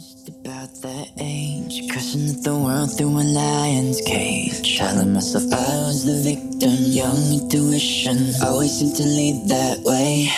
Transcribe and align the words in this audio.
Just 0.00 0.30
about 0.30 0.72
that 0.80 1.08
age, 1.20 1.92
cursing 1.92 2.30
at 2.30 2.42
the 2.42 2.56
world 2.56 2.96
through 2.96 3.20
a 3.20 3.26
lion's 3.36 4.00
cage. 4.00 4.78
Telling 4.78 5.12
myself 5.12 5.44
I 5.52 5.76
was 5.84 6.06
the 6.08 6.16
victim, 6.24 6.72
young 6.88 7.20
intuition 7.36 8.32
always 8.42 8.78
seemed 8.78 8.96
to 8.96 9.02
lead 9.02 9.50
that 9.50 9.80
way. 9.84 10.32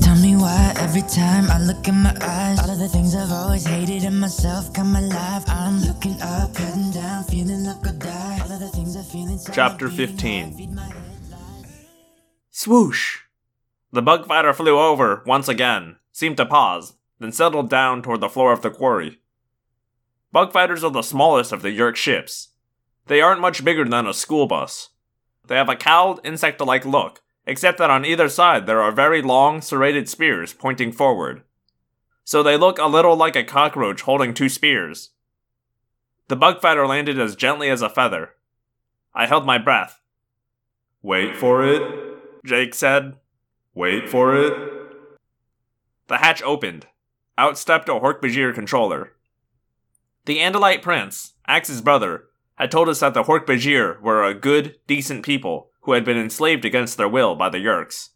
Tell 0.00 0.16
me 0.16 0.36
why 0.36 0.72
every 0.78 1.02
time 1.02 1.50
I 1.50 1.60
look 1.60 1.86
in 1.86 1.96
my 1.96 2.16
eyes, 2.22 2.60
all 2.60 2.70
of 2.70 2.78
the 2.78 2.88
things 2.88 3.14
I've 3.14 3.30
always 3.30 3.66
hated 3.66 4.04
in 4.04 4.18
myself 4.18 4.72
come 4.72 4.96
alive. 4.96 5.44
I'm 5.48 5.82
looking 5.82 6.16
up, 6.22 6.56
heading 6.56 6.92
down, 6.92 7.24
feeling 7.24 7.64
like 7.64 7.86
I'll 7.86 7.92
die. 7.92 8.40
All 8.40 8.52
of 8.52 8.60
the 8.60 8.68
things 8.68 8.96
I 8.96 9.02
feel 9.02 9.28
inside. 9.28 9.52
Chapter 9.52 9.90
15. 9.90 10.56
feed 10.56 10.72
my 10.72 10.86
head 10.86 11.20
lies. 11.30 11.84
Swoosh! 12.48 13.18
The 13.92 14.00
bug 14.00 14.26
fighter 14.26 14.54
flew 14.54 14.78
over 14.78 15.22
once 15.26 15.48
again, 15.48 15.96
seemed 16.10 16.38
to 16.38 16.46
pause, 16.46 16.94
then 17.22 17.32
settled 17.32 17.70
down 17.70 18.02
toward 18.02 18.20
the 18.20 18.28
floor 18.28 18.52
of 18.52 18.62
the 18.62 18.70
quarry. 18.70 19.20
Bug 20.32 20.52
fighters 20.52 20.82
are 20.82 20.90
the 20.90 21.02
smallest 21.02 21.52
of 21.52 21.62
the 21.62 21.70
Yeerk 21.70 21.94
ships. 21.94 22.48
They 23.06 23.20
aren't 23.20 23.40
much 23.40 23.64
bigger 23.64 23.84
than 23.84 24.06
a 24.06 24.14
school 24.14 24.46
bus. 24.46 24.90
They 25.46 25.56
have 25.56 25.68
a 25.68 25.76
cowled, 25.76 26.20
insect 26.24 26.60
like 26.60 26.84
look, 26.84 27.22
except 27.46 27.78
that 27.78 27.90
on 27.90 28.04
either 28.04 28.28
side 28.28 28.66
there 28.66 28.82
are 28.82 28.92
very 28.92 29.22
long, 29.22 29.60
serrated 29.60 30.08
spears 30.08 30.52
pointing 30.52 30.90
forward. 30.90 31.42
So 32.24 32.42
they 32.42 32.56
look 32.56 32.78
a 32.78 32.86
little 32.86 33.16
like 33.16 33.36
a 33.36 33.44
cockroach 33.44 34.02
holding 34.02 34.34
two 34.34 34.48
spears. 34.48 35.10
The 36.28 36.36
bug 36.36 36.60
fighter 36.60 36.86
landed 36.86 37.18
as 37.18 37.36
gently 37.36 37.68
as 37.68 37.82
a 37.82 37.90
feather. 37.90 38.30
I 39.14 39.26
held 39.26 39.44
my 39.44 39.58
breath. 39.58 40.00
Wait 41.02 41.36
for 41.36 41.64
it, 41.66 42.44
Jake 42.44 42.74
said. 42.74 43.16
Wait 43.74 44.08
for 44.08 44.36
it. 44.36 44.72
The 46.06 46.18
hatch 46.18 46.42
opened. 46.42 46.86
Out 47.38 47.56
stepped 47.56 47.88
a 47.88 47.92
Hork-Bajir 47.92 48.54
controller. 48.54 49.12
The 50.26 50.38
Andalite 50.38 50.82
Prince, 50.82 51.32
Ax's 51.46 51.80
brother, 51.80 52.24
had 52.56 52.70
told 52.70 52.88
us 52.88 53.00
that 53.00 53.14
the 53.14 53.24
Hork-Bajir 53.24 54.00
were 54.00 54.22
a 54.22 54.34
good, 54.34 54.76
decent 54.86 55.24
people 55.24 55.70
who 55.82 55.92
had 55.92 56.04
been 56.04 56.18
enslaved 56.18 56.64
against 56.64 56.96
their 56.96 57.08
will 57.08 57.34
by 57.34 57.48
the 57.48 57.58
Yeerks. 57.58 58.10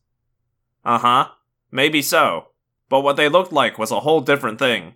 Uh 0.85 0.99
huh, 0.99 1.29
maybe 1.71 2.03
so, 2.03 2.49
but 2.89 3.01
what 3.01 3.17
they 3.17 3.29
looked 3.29 3.53
like 3.53 3.79
was 3.79 3.91
a 3.91 4.01
whole 4.01 4.21
different 4.21 4.59
thing. 4.59 4.95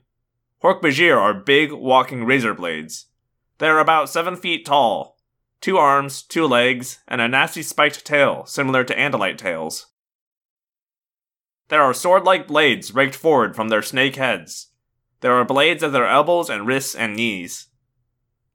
Hork-Bajir 0.62 1.16
are 1.16 1.34
big, 1.34 1.72
walking 1.72 2.24
razor 2.24 2.54
blades. 2.54 3.06
They 3.58 3.68
are 3.68 3.78
about 3.78 4.10
seven 4.10 4.36
feet 4.36 4.64
tall, 4.64 5.16
two 5.60 5.78
arms, 5.78 6.22
two 6.22 6.46
legs, 6.46 7.00
and 7.08 7.20
a 7.20 7.28
nasty 7.28 7.62
spiked 7.62 8.04
tail 8.04 8.44
similar 8.46 8.84
to 8.84 8.94
Andalite 8.94 9.38
tails. 9.38 9.86
There 11.70 11.82
are 11.82 11.94
sword 11.94 12.24
like 12.24 12.48
blades 12.48 12.92
raked 12.92 13.14
forward 13.14 13.54
from 13.54 13.68
their 13.68 13.80
snake 13.80 14.16
heads. 14.16 14.72
There 15.20 15.34
are 15.34 15.44
blades 15.44 15.84
at 15.84 15.92
their 15.92 16.06
elbows 16.06 16.50
and 16.50 16.66
wrists 16.66 16.96
and 16.96 17.14
knees. 17.14 17.68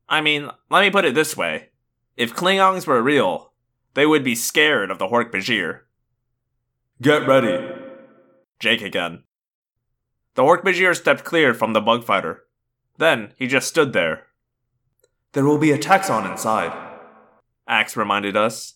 I 0.10 0.20
mean, 0.20 0.52
let 0.70 0.82
me 0.82 0.92
put 0.92 1.06
it 1.06 1.16
this 1.16 1.38
way 1.38 1.70
if 2.18 2.36
Klingons 2.36 2.86
were 2.86 3.02
real, 3.02 3.54
they 3.94 4.06
would 4.06 4.24
be 4.24 4.36
scared 4.36 4.92
of 4.92 5.00
the 5.00 5.08
Hork 5.08 5.32
Bajir. 5.32 5.82
Get 7.02 7.26
ready. 7.26 7.74
Jake 8.60 8.82
again. 8.82 9.24
The 10.36 10.44
Hork 10.44 10.64
Bajir 10.64 10.94
stepped 10.96 11.24
clear 11.24 11.54
from 11.54 11.72
the 11.72 11.82
bug 11.82 12.04
fighter. 12.04 12.44
Then 12.98 13.32
he 13.38 13.48
just 13.48 13.70
stood 13.70 13.94
there. 13.94 14.28
There 15.32 15.46
will 15.46 15.58
be 15.58 15.72
a 15.72 15.78
Taxxon 15.78 16.30
inside, 16.30 16.74
Ax 17.68 17.96
reminded 17.96 18.36
us. 18.36 18.76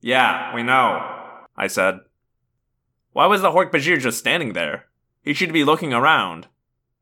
Yeah, 0.00 0.54
we 0.54 0.62
know, 0.62 1.00
I 1.56 1.68
said. 1.68 2.00
Why 3.14 3.26
was 3.26 3.42
the 3.42 3.52
Hork 3.52 3.70
Bajir 3.70 4.00
just 4.00 4.18
standing 4.18 4.54
there? 4.54 4.86
He 5.22 5.34
should 5.34 5.52
be 5.52 5.62
looking 5.62 5.92
around. 5.92 6.48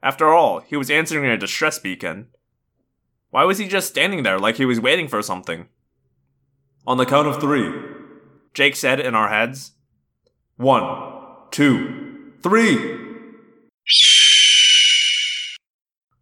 After 0.03 0.29
all, 0.29 0.61
he 0.61 0.77
was 0.77 0.91
answering 0.91 1.25
a 1.31 1.39
distress 1.39 1.79
beacon. 1.79 2.29
Why 3.31 3.45
was 3.45 3.57
he 3.57 3.67
just 3.67 3.89
standing 3.89 4.23
there 4.23 4.39
like 4.39 4.57
he 4.57 4.67
was 4.67 4.79
waiting 4.79 5.09
for 5.09 5.23
something? 5.23 5.69
On 6.87 6.99
the 6.99 7.07
count 7.07 7.29
of 7.29 7.41
three, 7.41 7.73
Jake 8.53 8.77
said 8.77 9.01
in 9.01 9.15
our 9.15 9.31
heads. 9.31 9.73
One, 10.57 11.25
two, 11.51 12.33
three! 12.43 12.99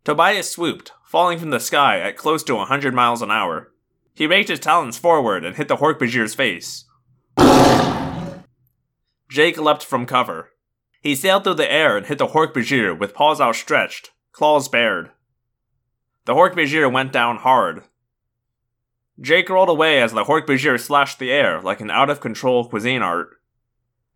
Tobias 0.05 0.51
swooped, 0.51 0.93
falling 1.05 1.41
from 1.41 1.51
the 1.51 1.59
sky 1.59 1.99
at 1.99 2.17
close 2.17 2.45
to 2.45 2.55
a 2.55 2.59
100 2.59 2.95
miles 2.95 3.23
an 3.23 3.33
hour. 3.33 3.73
He 4.15 4.29
raked 4.29 4.51
his 4.51 4.61
talons 4.61 4.99
forward 4.99 5.45
and 5.45 5.57
hit 5.57 5.67
the 5.67 5.79
Hork 5.79 5.99
Bajir's 5.99 6.37
face. 6.37 6.85
Jake 9.31 9.59
leapt 9.59 9.85
from 9.85 10.07
cover. 10.07 10.51
He 11.01 11.15
sailed 11.15 11.45
through 11.45 11.55
the 11.55 11.73
air 11.73 11.97
and 11.97 12.07
hit 12.07 12.19
the 12.19 12.29
Hork 12.29 12.53
Bajir 12.53 12.99
with 12.99 13.15
paws 13.15 13.41
outstretched, 13.41 14.11
claws 14.33 14.69
bared. 14.69 15.11
The 16.25 16.35
Hork 16.35 16.55
Bajir 16.55 16.93
went 16.93 17.13
down 17.13 17.39
hard. 17.39 17.85
Jake 19.21 19.49
rolled 19.49 19.69
away 19.69 20.03
as 20.03 20.13
the 20.13 20.25
Hork 20.25 20.47
Bajir 20.47 20.81
slashed 20.81 21.19
the 21.19 21.31
air 21.31 21.61
like 21.61 21.81
an 21.81 21.91
out 21.91 22.11
of 22.11 22.21
control 22.21 22.69
Cuisinart. 22.69 23.27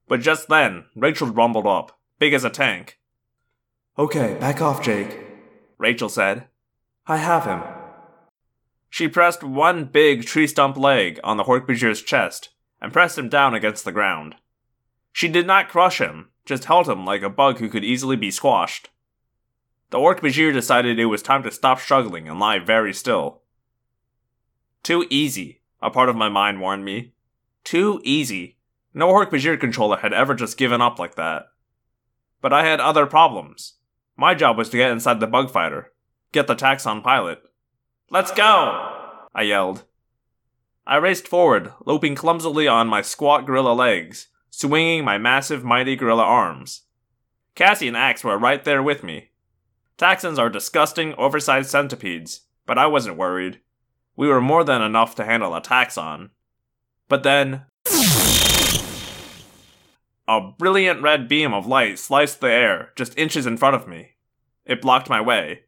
But 0.09 0.21
just 0.21 0.49
then, 0.49 0.87
Rachel 0.97 1.29
rumbled 1.29 1.67
up, 1.67 1.99
big 2.19 2.33
as 2.35 2.45
a 2.45 2.51
tank. 2.51 2.99
Okay, 3.99 4.35
back 4.41 4.61
off, 4.61 4.83
Jake, 4.83 5.21
Rachel 5.79 6.09
said. 6.09 6.49
I 7.07 7.19
have 7.19 7.45
him. 7.45 7.63
She 8.91 9.09
pressed 9.09 9.43
one 9.43 9.85
big 9.85 10.25
tree 10.25 10.47
stump 10.47 10.77
leg 10.77 11.21
on 11.23 11.37
the 11.37 11.45
Hork 11.45 11.67
Bajir's 11.67 12.03
chest 12.03 12.51
and 12.81 12.93
pressed 12.93 13.19
him 13.19 13.29
down 13.29 13.55
against 13.55 13.85
the 13.85 13.93
ground. 13.93 14.37
She 15.15 15.29
did 15.29 15.47
not 15.47 15.69
crush 15.69 16.01
him, 16.01 16.31
just 16.45 16.65
held 16.65 16.89
him 16.89 17.07
like 17.07 17.23
a 17.23 17.31
bug 17.31 17.59
who 17.59 17.69
could 17.69 17.85
easily 17.85 18.17
be 18.17 18.33
squashed. 18.33 18.91
The 19.91 19.99
Hork-Bajir 19.99 20.53
decided 20.53 20.99
it 20.99 21.07
was 21.07 21.23
time 21.23 21.45
to 21.45 21.53
stop 21.53 21.79
struggling 21.79 22.29
and 22.29 22.41
lie 22.41 22.59
very 22.59 22.93
still. 22.93 23.43
Too 24.83 25.07
easy, 25.09 25.63
a 25.81 25.89
part 25.89 26.09
of 26.09 26.17
my 26.17 26.29
mind 26.29 26.61
warned 26.61 26.85
me. 26.85 27.13
Too 27.63 28.01
easy. 28.03 28.59
No 28.93 29.07
Hork-Bajir 29.07 29.61
controller 29.61 29.99
had 29.99 30.13
ever 30.13 30.35
just 30.35 30.59
given 30.59 30.83
up 30.83 30.99
like 30.99 31.15
that. 31.15 31.47
But 32.41 32.53
I 32.53 32.65
had 32.65 32.81
other 32.81 33.07
problems. 33.07 33.75
My 34.17 34.35
job 34.35 34.59
was 34.59 34.69
to 34.71 34.77
get 34.79 34.91
inside 34.91 35.21
the 35.21 35.29
bug 35.29 35.49
fighter, 35.49 35.93
get 36.33 36.49
the 36.49 36.57
Taxxon 36.57 37.05
pilot. 37.05 37.41
Let's 38.11 38.33
go! 38.33 39.23
I 39.33 39.43
yelled. 39.43 39.85
I 40.85 40.97
raced 40.97 41.29
forward, 41.29 41.73
loping 41.87 42.17
clumsily 42.17 42.67
on 42.67 42.89
my 42.89 43.01
squat 43.01 43.47
gorilla 43.47 43.75
legs, 43.75 44.27
swinging 44.57 45.05
my 45.05 45.19
massive, 45.19 45.65
mighty 45.65 45.97
gorilla 45.97 46.23
arms. 46.23 46.83
Cassie 47.55 47.89
and 47.89 47.97
Ax 47.97 48.23
were 48.25 48.39
right 48.39 48.65
there 48.65 48.83
with 48.83 49.03
me. 49.03 49.31
Taxxons 49.99 50.39
are 50.39 50.51
disgusting, 50.51 51.15
oversized 51.15 51.71
centipedes, 51.71 52.43
but 52.67 52.79
I 52.79 52.87
wasn't 52.87 53.17
worried. 53.17 53.61
We 54.17 54.29
were 54.29 54.41
more 54.41 54.65
than 54.65 54.83
enough 54.83 55.15
to 55.17 55.25
handle 55.25 55.55
a 55.55 55.61
Taxxon. 55.61 56.31
But 57.09 57.23
then. 57.23 57.67
A 60.27 60.41
brilliant 60.59 61.03
red 61.03 61.29
beam 61.29 61.53
of 61.53 61.67
light 61.67 61.99
sliced 61.99 62.41
the 62.41 62.51
air 62.51 62.93
just 62.97 63.19
inches 63.19 63.47
in 63.47 63.57
front 63.57 63.77
of 63.77 63.87
me. 63.87 64.13
It 64.65 64.81
blocked 64.81 65.11
my 65.11 65.21
way. 65.21 65.65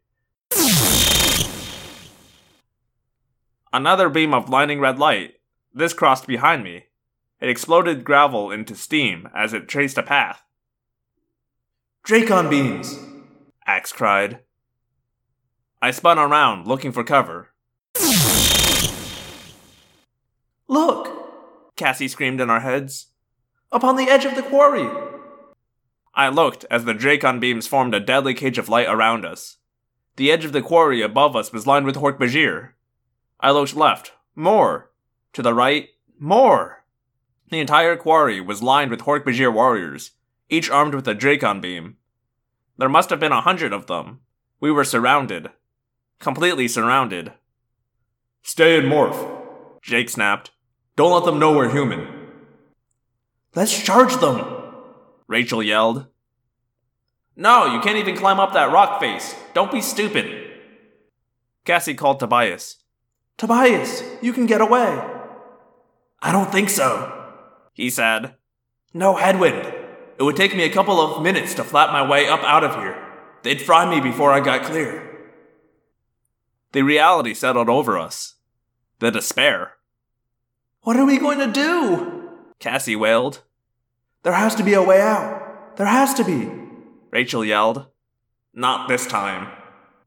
Another 3.73 4.09
beam 4.09 4.33
of 4.33 4.47
blinding 4.47 4.81
red 4.81 4.99
light. 4.99 5.35
This 5.75 5.93
crossed 5.93 6.27
behind 6.27 6.65
me. 6.65 6.87
It 7.41 7.49
exploded 7.49 8.05
gravel 8.05 8.51
into 8.51 8.75
steam 8.75 9.29
as 9.35 9.53
it 9.53 9.69
traced 9.69 9.99
a 9.99 10.03
path. 10.03 10.43
Dracon 12.07 12.49
beams! 12.49 12.99
Ax 13.67 13.93
cried. 13.93 14.41
I 15.83 15.91
spun 15.91 16.19
around, 16.19 16.67
looking 16.67 16.93
for 16.93 17.05
cover. 17.05 17.49
Look! 20.69 21.75
Cassie 21.77 22.09
screamed 22.09 22.41
in 22.41 22.49
our 22.49 22.61
heads. 22.61 23.09
Upon 23.71 23.97
the 23.97 24.09
edge 24.09 24.25
of 24.25 24.35
the 24.35 24.43
quarry! 24.43 24.89
I 26.15 26.29
looked 26.29 26.65
as 26.71 26.85
the 26.85 26.95
Dracon 26.95 27.41
beams 27.41 27.67
formed 27.67 27.95
a 27.95 28.01
deadly 28.01 28.33
cage 28.33 28.57
of 28.57 28.71
light 28.71 28.89
around 28.89 29.27
us. 29.27 29.59
The 30.17 30.33
edge 30.33 30.47
of 30.47 30.53
the 30.53 30.63
quarry 30.63 31.03
above 31.03 31.37
us 31.37 31.53
was 31.53 31.67
lined 31.67 31.85
with 31.85 31.97
Hork 31.97 32.19
Bajir. 32.19 32.71
I 33.39 33.51
looked 33.51 33.77
left. 33.77 34.13
More. 34.35 34.91
To 35.35 35.43
the 35.43 35.53
right. 35.53 35.91
More. 36.19 36.76
The 37.51 37.61
entire 37.61 37.97
quarry 37.97 38.41
was 38.41 38.63
lined 38.63 38.91
with 38.91 39.03
Hork 39.03 39.25
Bajir 39.25 39.53
warriors, 39.53 40.13
each 40.49 40.69
armed 40.69 40.95
with 40.95 41.07
a 41.07 41.15
Dracon 41.15 41.61
beam. 41.61 41.97
There 42.77 42.89
must 42.89 43.11
have 43.11 43.21
been 43.21 43.33
a 43.33 43.41
hundred 43.41 43.73
of 43.73 43.87
them. 43.87 44.21
We 44.61 44.71
were 44.71 44.85
surrounded. 44.85 45.51
Completely 46.19 46.67
surrounded. 46.67 47.33
Stay 48.43 48.79
and 48.79 48.89
morph, 48.89 49.81
Jake 49.83 50.09
snapped. 50.09 50.51
Don't 50.97 51.13
let 51.13 51.25
them 51.25 51.39
know 51.39 51.53
we're 51.53 51.71
human. 51.71 52.09
Let's 53.55 53.83
charge 53.83 54.17
them, 54.17 54.45
Rachel 55.27 55.63
yelled. 55.63 56.07
No, 57.37 57.67
you 57.67 57.81
can't 57.81 57.99
even 57.99 58.17
climb 58.17 58.41
up 58.41 58.53
that 58.55 58.73
rock 58.73 59.01
face. 59.01 59.35
Don't 59.53 59.73
be 59.73 59.81
stupid. 59.81 60.53
Cassie 61.65 61.95
called 61.95 62.21
Tobias. 62.21 62.77
Tobias, 63.37 64.03
you 64.23 64.33
can 64.33 64.47
get 64.47 64.61
away. 64.61 65.03
I 66.23 66.33
don't 66.33 66.51
think 66.51 66.71
so, 66.71 67.26
he 67.77 67.91
said. 67.91 68.35
No 68.95 69.17
headwind. 69.17 69.67
It 70.19 70.23
would 70.23 70.35
take 70.35 70.57
me 70.57 70.65
a 70.65 70.73
couple 70.73 70.99
of 70.99 71.23
minutes 71.23 71.53
to 71.55 71.65
flap 71.65 71.93
my 71.93 72.09
way 72.09 72.27
up 72.27 72.43
out 72.43 72.65
of 72.65 72.75
here. 72.77 72.97
they'd 73.43 73.61
fry 73.61 73.89
me 73.89 74.01
before 74.01 74.33
I 74.33 74.41
got 74.41 74.65
clear. 74.65 75.03
The 76.73 76.83
reality 76.83 77.35
settled 77.35 77.69
over 77.69 77.99
us. 77.99 78.37
The 78.99 79.11
despair. 79.11 79.73
What 80.83 80.97
are 80.97 81.05
we 81.05 81.19
going 81.19 81.39
to 81.39 81.53
do? 81.53 82.31
Cassie 82.59 82.97
wailed. 82.97 83.43
There 84.23 84.33
has 84.33 84.55
to 84.55 84.65
be 84.65 84.73
a 84.73 84.83
way 84.83 85.01
out. 85.01 85.77
There 85.77 85.87
has 85.87 86.15
to 86.15 86.25
be. 86.25 86.51
Rachel 87.11 87.45
yelled. 87.45 87.87
Not 88.55 88.89
this 88.89 89.07
time, 89.07 89.49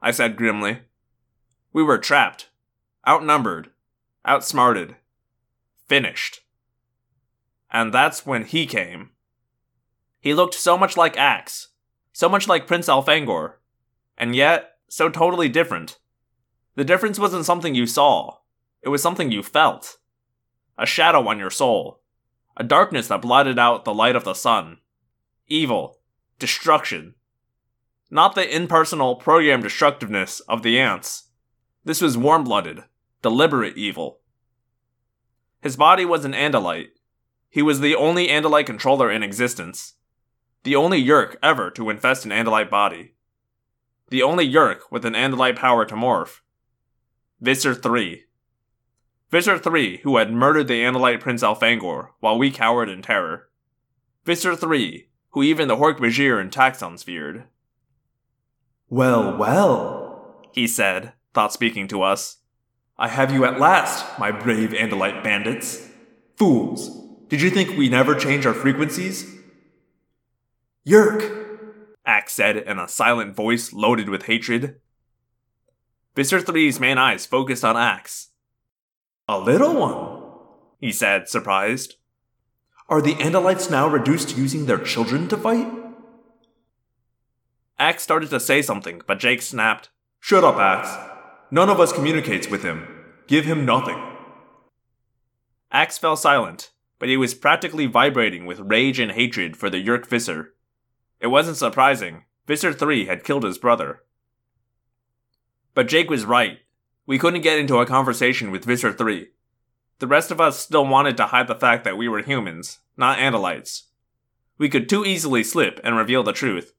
I 0.01 0.09
said 0.09 0.35
grimly. 0.35 0.79
We 1.71 1.83
were 1.83 1.99
trapped, 1.99 2.49
outnumbered, 3.07 3.69
outsmarted, 4.25 4.95
finished. 5.87 6.41
And 7.71 7.93
that's 7.93 8.25
when 8.25 8.45
he 8.45 8.65
came. 8.65 9.11
He 10.19 10.33
looked 10.33 10.55
so 10.55 10.77
much 10.77 10.97
like 10.97 11.17
Ax, 11.17 11.69
so 12.11 12.27
much 12.27 12.47
like 12.47 12.67
Prince 12.67 12.87
Elfangor, 12.87 13.53
and 14.17 14.35
yet 14.35 14.71
so 14.87 15.09
totally 15.09 15.47
different. 15.47 15.97
The 16.75 16.83
difference 16.83 17.19
wasn't 17.19 17.45
something 17.45 17.75
you 17.75 17.85
saw, 17.85 18.37
it 18.81 18.89
was 18.89 19.01
something 19.01 19.31
you 19.31 19.43
felt. 19.43 19.97
A 20.77 20.85
shadow 20.85 21.27
on 21.27 21.39
your 21.39 21.49
soul, 21.49 22.01
a 22.55 22.63
darkness 22.63 23.07
that 23.07 23.21
blotted 23.21 23.59
out 23.59 23.85
the 23.85 23.93
light 23.93 24.15
of 24.15 24.23
the 24.23 24.33
sun. 24.33 24.77
Evil, 25.47 25.99
destruction. 26.39 27.15
Not 28.09 28.35
the 28.35 28.55
impersonal, 28.55 29.15
programmed 29.15 29.63
destructiveness 29.63 30.39
of 30.41 30.63
the 30.63 30.79
ants. 30.79 31.29
This 31.83 32.01
was 32.01 32.17
warm 32.17 32.43
blooded, 32.43 32.83
deliberate 33.21 33.77
evil. 33.77 34.19
His 35.61 35.75
body 35.75 36.05
was 36.05 36.25
an 36.25 36.33
Andalite. 36.33 36.89
He 37.49 37.61
was 37.61 37.79
the 37.79 37.95
only 37.95 38.27
Andalite 38.27 38.67
controller 38.67 39.09
in 39.11 39.23
existence. 39.23 39.95
The 40.63 40.75
only 40.75 41.03
Yeerk 41.03 41.35
ever 41.41 41.71
to 41.71 41.89
infest 41.89 42.25
an 42.25 42.31
Andalite 42.31 42.69
body. 42.69 43.15
The 44.09 44.21
only 44.21 44.47
Yeerk 44.47 44.91
with 44.91 45.05
an 45.05 45.13
Andalite 45.13 45.55
power 45.55 45.85
to 45.85 45.95
morph. 45.95 46.41
Visser 47.41 47.73
3. 47.73 48.25
Visser 49.31 49.57
3, 49.57 49.97
who 49.97 50.17
had 50.17 50.33
murdered 50.33 50.67
the 50.67 50.83
Andalite 50.83 51.19
Prince 51.21 51.43
Elfangor 51.43 52.09
while 52.19 52.37
we 52.37 52.51
cowered 52.51 52.89
in 52.89 53.01
terror. 53.01 53.49
Visser 54.25 54.55
3, 54.55 55.07
who 55.31 55.43
even 55.43 55.67
the 55.67 55.77
Hork-Bajir 55.77 56.39
and 56.39 56.51
Taxxons 56.51 57.03
feared. 57.03 57.45
Well, 58.89 59.37
well, 59.37 60.41
he 60.51 60.67
said, 60.67 61.13
thought 61.33 61.53
speaking 61.53 61.87
to 61.89 62.01
us. 62.01 62.37
I 62.97 63.07
have 63.07 63.31
you 63.31 63.45
at 63.45 63.59
last, 63.59 64.19
my 64.19 64.31
brave 64.31 64.71
Andalite 64.71 65.23
bandits. 65.23 65.87
Fools, 66.35 67.08
did 67.29 67.41
you 67.41 67.49
think 67.49 67.77
we 67.77 67.89
never 67.89 68.15
change 68.15 68.45
our 68.45 68.53
frequencies? 68.53 69.35
Yeerk! 70.85 71.35
Ax 72.05 72.33
said 72.33 72.57
in 72.57 72.79
a 72.79 72.87
silent 72.87 73.35
voice 73.35 73.71
loaded 73.71 74.09
with 74.09 74.25
hatred. 74.25 74.79
Visser 76.15 76.39
3's 76.39 76.79
main 76.79 76.97
eyes 76.97 77.25
focused 77.25 77.63
on 77.63 77.77
Ax. 77.77 78.29
A 79.27 79.39
little 79.39 79.75
one, 79.75 80.23
he 80.79 80.91
said, 80.91 81.29
surprised. 81.29 81.95
Are 82.89 83.01
the 83.01 83.13
Andalites 83.15 83.69
now 83.69 83.87
reduced 83.87 84.29
to 84.29 84.41
using 84.41 84.65
their 84.65 84.79
children 84.79 85.27
to 85.27 85.37
fight? 85.37 85.71
Ax 87.77 88.01
started 88.01 88.31
to 88.31 88.39
say 88.39 88.63
something, 88.63 89.03
but 89.05 89.19
Jake 89.19 89.43
snapped. 89.43 89.89
Shut 90.19 90.43
up, 90.43 90.57
Ax. 90.57 90.89
None 91.51 91.69
of 91.69 91.79
us 91.79 91.93
communicates 91.93 92.49
with 92.49 92.63
him. 92.63 92.87
Give 93.27 93.45
him 93.45 93.63
nothing. 93.63 94.03
Ax 95.71 95.99
fell 95.99 96.15
silent, 96.15 96.71
but 96.99 97.09
he 97.09 97.17
was 97.17 97.33
practically 97.33 97.85
vibrating 97.85 98.45
with 98.45 98.59
rage 98.59 98.99
and 98.99 99.13
hatred 99.13 99.57
for 99.57 99.69
the 99.69 99.83
Yeerk 99.83 100.05
Visser. 100.05 100.53
It 101.19 101.27
wasn't 101.27 101.57
surprising. 101.57 102.25
Visser 102.45 102.73
3 102.73 103.05
had 103.05 103.23
killed 103.23 103.43
his 103.43 103.57
brother. 103.57 104.03
But 105.73 105.87
Jake 105.87 106.09
was 106.09 106.25
right. 106.25 106.59
We 107.05 107.17
couldn't 107.17 107.41
get 107.41 107.57
into 107.57 107.77
a 107.77 107.85
conversation 107.85 108.51
with 108.51 108.65
Visser 108.65 108.91
3. 108.91 109.29
The 109.99 110.07
rest 110.07 110.31
of 110.31 110.39
us 110.39 110.59
still 110.59 110.85
wanted 110.85 111.17
to 111.17 111.27
hide 111.27 111.47
the 111.47 111.55
fact 111.55 111.83
that 111.83 111.97
we 111.97 112.07
were 112.07 112.21
humans, 112.21 112.79
not 112.97 113.17
Andalites. 113.17 113.83
We 114.57 114.69
could 114.69 114.89
too 114.89 115.05
easily 115.05 115.43
slip 115.43 115.79
and 115.83 115.95
reveal 115.95 116.23
the 116.23 116.33
truth. 116.33 116.73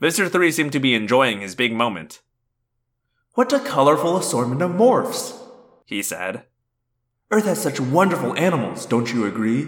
Visser 0.00 0.28
3 0.28 0.52
seemed 0.52 0.72
to 0.72 0.80
be 0.80 0.94
enjoying 0.94 1.40
his 1.40 1.54
big 1.54 1.72
moment. 1.72 2.20
What 3.34 3.52
a 3.52 3.60
colorful 3.60 4.16
assortment 4.16 4.62
of 4.62 4.70
morphs, 4.70 5.38
he 5.84 6.02
said. 6.02 6.44
Earth 7.30 7.44
has 7.44 7.60
such 7.60 7.80
wonderful 7.80 8.36
animals, 8.36 8.86
don't 8.86 9.12
you 9.12 9.26
agree? 9.26 9.66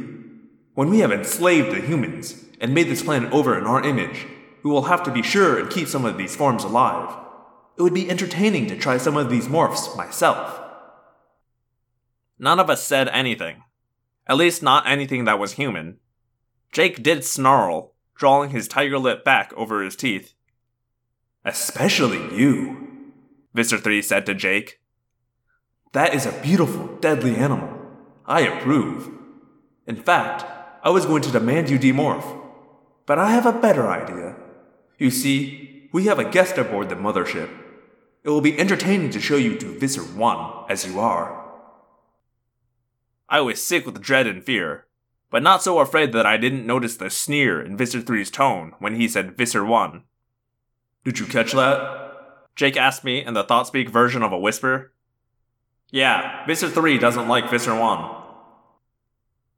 When 0.75 0.90
we 0.90 1.00
have 1.00 1.10
enslaved 1.10 1.72
the 1.72 1.81
humans 1.81 2.44
and 2.60 2.72
made 2.72 2.88
this 2.88 3.02
planet 3.02 3.32
over 3.32 3.58
in 3.58 3.64
our 3.64 3.84
image, 3.84 4.26
we 4.62 4.70
will 4.70 4.84
have 4.84 5.02
to 5.05 5.10
be 5.10 5.22
sure 5.22 5.58
and 5.58 5.69
keep 5.69 5.88
some 5.88 6.05
of 6.05 6.16
these 6.16 6.37
forms 6.37 6.62
alive. 6.62 7.16
It 7.76 7.82
would 7.82 7.94
be 7.94 8.08
entertaining 8.08 8.66
to 8.66 8.76
try 8.76 8.96
some 8.96 9.16
of 9.16 9.28
these 9.28 9.49
morphs 9.49 9.96
myself. 9.96 10.60
None 12.38 12.60
of 12.60 12.70
us 12.70 12.84
said 12.84 13.08
anything. 13.08 13.64
At 14.28 14.37
least 14.37 14.62
not 14.62 14.87
anything 14.87 15.25
that 15.25 15.38
was 15.38 15.52
human. 15.52 15.99
Jake 16.70 17.02
did 17.02 17.25
snarl, 17.25 17.94
drawing 18.14 18.50
his 18.50 18.69
tiger 18.69 18.99
lip 18.99 19.25
back 19.25 19.52
over 19.56 19.82
his 19.82 19.96
teeth. 19.96 20.34
Especially 21.44 22.37
you, 22.37 23.12
Visser 23.54 23.78
3 23.78 24.02
said 24.02 24.26
to 24.26 24.34
Jake. 24.34 24.81
That 25.99 26.15
is 26.15 26.27
a 26.27 26.41
beautiful, 26.43 26.97
deadly 27.00 27.35
animal. 27.35 27.77
I 28.25 28.43
approve. 28.43 29.11
In 29.85 29.97
fact, 29.97 30.45
I 30.85 30.91
was 30.91 31.06
going 31.06 31.23
to 31.23 31.33
demand 31.33 31.71
you 31.71 31.77
demorph. 31.77 32.41
But 33.05 33.19
I 33.19 33.33
have 33.33 33.47
a 33.47 33.61
better 33.61 33.89
idea. 33.89 34.37
You 34.99 35.11
see, 35.11 35.89
we 35.93 36.05
have 36.05 36.21
a 36.21 36.31
guest 36.31 36.56
aboard 36.56 36.89
the 36.89 36.95
mothership. 36.95 37.50
It 38.23 38.31
will 38.31 38.41
be 38.41 38.56
entertaining 38.56 39.11
to 39.11 39.21
show 39.21 39.35
you 39.35 39.59
to 39.59 39.77
Visser 39.77 40.03
1 40.03 40.67
as 40.69 40.87
you 40.87 41.00
are. 41.00 41.45
I 43.29 43.41
was 43.41 43.61
sick 43.61 43.85
with 43.85 44.00
dread 44.00 44.29
and 44.29 44.45
fear, 44.45 44.87
but 45.33 45.43
not 45.43 45.65
so 45.65 45.81
afraid 45.81 46.12
that 46.12 46.27
I 46.27 46.37
didn't 46.37 46.65
notice 46.65 46.97
the 46.97 47.11
sneer 47.11 47.61
in 47.61 47.77
Visser 47.77 48.03
3's 48.03 48.31
tone 48.31 48.73
when 48.79 48.95
he 48.95 49.09
said 49.09 49.37
Visser 49.37 49.65
1. 49.65 50.05
Did 51.03 51.19
you 51.19 51.27
catch 51.27 51.50
that? 51.55 52.12
Jake 52.55 52.77
asked 52.77 53.03
me 53.03 53.25
in 53.25 53.35
the 53.35 53.43
ThoughtSpeak 53.43 53.89
version 53.89 54.23
of 54.23 54.31
a 54.31 54.39
whisper. 54.39 54.93
Yeah, 55.90 56.46
Visser 56.46 56.69
3 56.69 56.99
doesn't 56.99 57.29
like 57.29 57.50
Visser 57.50 57.75
1. 57.75 58.11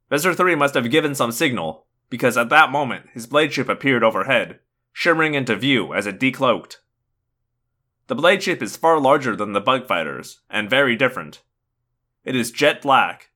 Visser 0.09 0.33
3 0.33 0.55
must 0.55 0.75
have 0.75 0.89
given 0.89 1.13
some 1.13 1.31
signal, 1.31 1.85
because 2.09 2.37
at 2.37 2.49
that 2.49 2.71
moment 2.71 3.07
his 3.13 3.27
blade 3.27 3.53
ship 3.53 3.67
appeared 3.67 4.03
overhead, 4.03 4.59
shimmering 4.93 5.33
into 5.33 5.55
view 5.55 5.93
as 5.93 6.05
it 6.05 6.19
decloaked. 6.19 6.77
The 8.07 8.15
blade 8.15 8.43
ship 8.43 8.61
is 8.61 8.77
far 8.77 8.99
larger 8.99 9.35
than 9.35 9.53
the 9.53 9.61
bug 9.61 9.87
fighters, 9.87 10.41
and 10.49 10.69
very 10.69 10.95
different. 10.95 11.41
It 12.23 12.35
is 12.35 12.51
jet 12.51 12.81
black. 12.81 13.31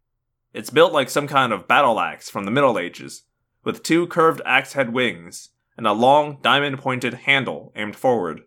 It's 0.54 0.70
built 0.70 0.94
like 0.94 1.10
some 1.10 1.28
kind 1.28 1.52
of 1.52 1.68
battle 1.68 2.00
axe 2.00 2.30
from 2.30 2.46
the 2.46 2.52
Middle 2.52 2.80
Ages, 2.80 3.24
with 3.64 3.84
two 3.84 4.08
curved 4.08 4.42
axe 4.46 4.74
head 4.74 4.94
wings 4.94 5.50
and 5.78 5.86
a 5.86 5.94
long 5.94 6.38
diamond 6.42 6.80
pointed 6.80 7.14
handle 7.14 7.74
aimed 7.75 7.96
forward. 7.96 8.44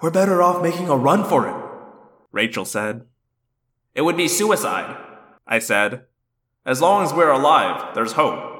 We're 0.00 0.10
better 0.10 0.42
off 0.42 0.62
making 0.62 0.88
a 0.88 0.96
run 0.96 1.24
for 1.24 1.48
it, 1.48 1.67
Rachel 2.32 2.64
said. 2.64 3.06
It 3.94 4.02
would 4.02 4.16
be 4.16 4.28
suicide, 4.28 4.96
I 5.46 5.58
said. 5.58 6.04
As 6.64 6.80
long 6.80 7.04
as 7.04 7.12
we're 7.12 7.30
alive, 7.30 7.94
there's 7.94 8.12
hope. 8.12 8.56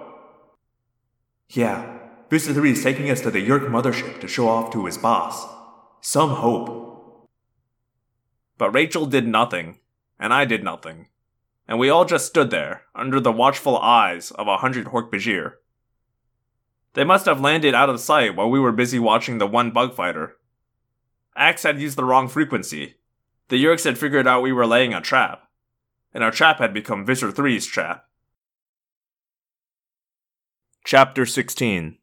Yeah, 1.51 1.99
Visser 2.31 2.53
3 2.53 2.73
is 2.73 2.83
taking 2.83 3.11
us 3.11 3.21
to 3.23 3.31
the 3.31 3.47
Yeerk 3.47 3.69
mothership 3.69 4.21
to 4.21 4.29
show 4.29 4.49
off 4.49 4.73
to 4.73 4.87
his 4.87 4.99
boss. 4.99 5.47
Some 6.01 6.31
hope. 6.31 7.29
But 8.57 8.75
Rachel 8.75 9.07
did 9.07 9.27
nothing, 9.27 9.79
and 10.19 10.35
I 10.35 10.45
did 10.45 10.65
nothing, 10.65 11.09
and 11.67 11.79
we 11.79 11.91
all 11.91 12.05
just 12.05 12.27
stood 12.27 12.51
there, 12.51 12.83
under 12.95 13.21
the 13.21 13.33
watchful 13.33 13.79
eyes 13.79 14.31
of 14.33 14.49
a 14.49 14.59
hundred 14.59 14.87
Hork-Bajir. 14.87 15.53
They 16.95 17.05
must 17.05 17.27
have 17.27 17.41
landed 17.41 17.75
out 17.75 17.89
of 17.89 18.01
sight 18.01 18.35
while 18.35 18.51
we 18.51 18.59
were 18.59 18.73
busy 18.73 18.99
watching 18.99 19.39
the 19.39 19.47
one 19.47 19.71
bug 19.71 19.95
fighter. 19.95 20.37
Ax 21.37 21.63
had 21.63 21.81
used 21.81 21.97
the 21.97 22.05
wrong 22.05 22.27
frequency. 22.29 22.97
The 23.49 23.63
Yeerks 23.63 23.85
had 23.85 23.97
figured 23.97 24.27
out 24.27 24.43
we 24.43 24.53
were 24.53 24.67
laying 24.67 24.93
a 24.93 25.01
trap, 25.01 25.49
and 26.13 26.23
our 26.23 26.31
trap 26.31 26.59
had 26.59 26.75
become 26.75 27.07
Visser 27.07 27.33
3's 27.33 27.67
trap. 27.67 28.05
Chapter 30.85 31.25
16 31.25 31.97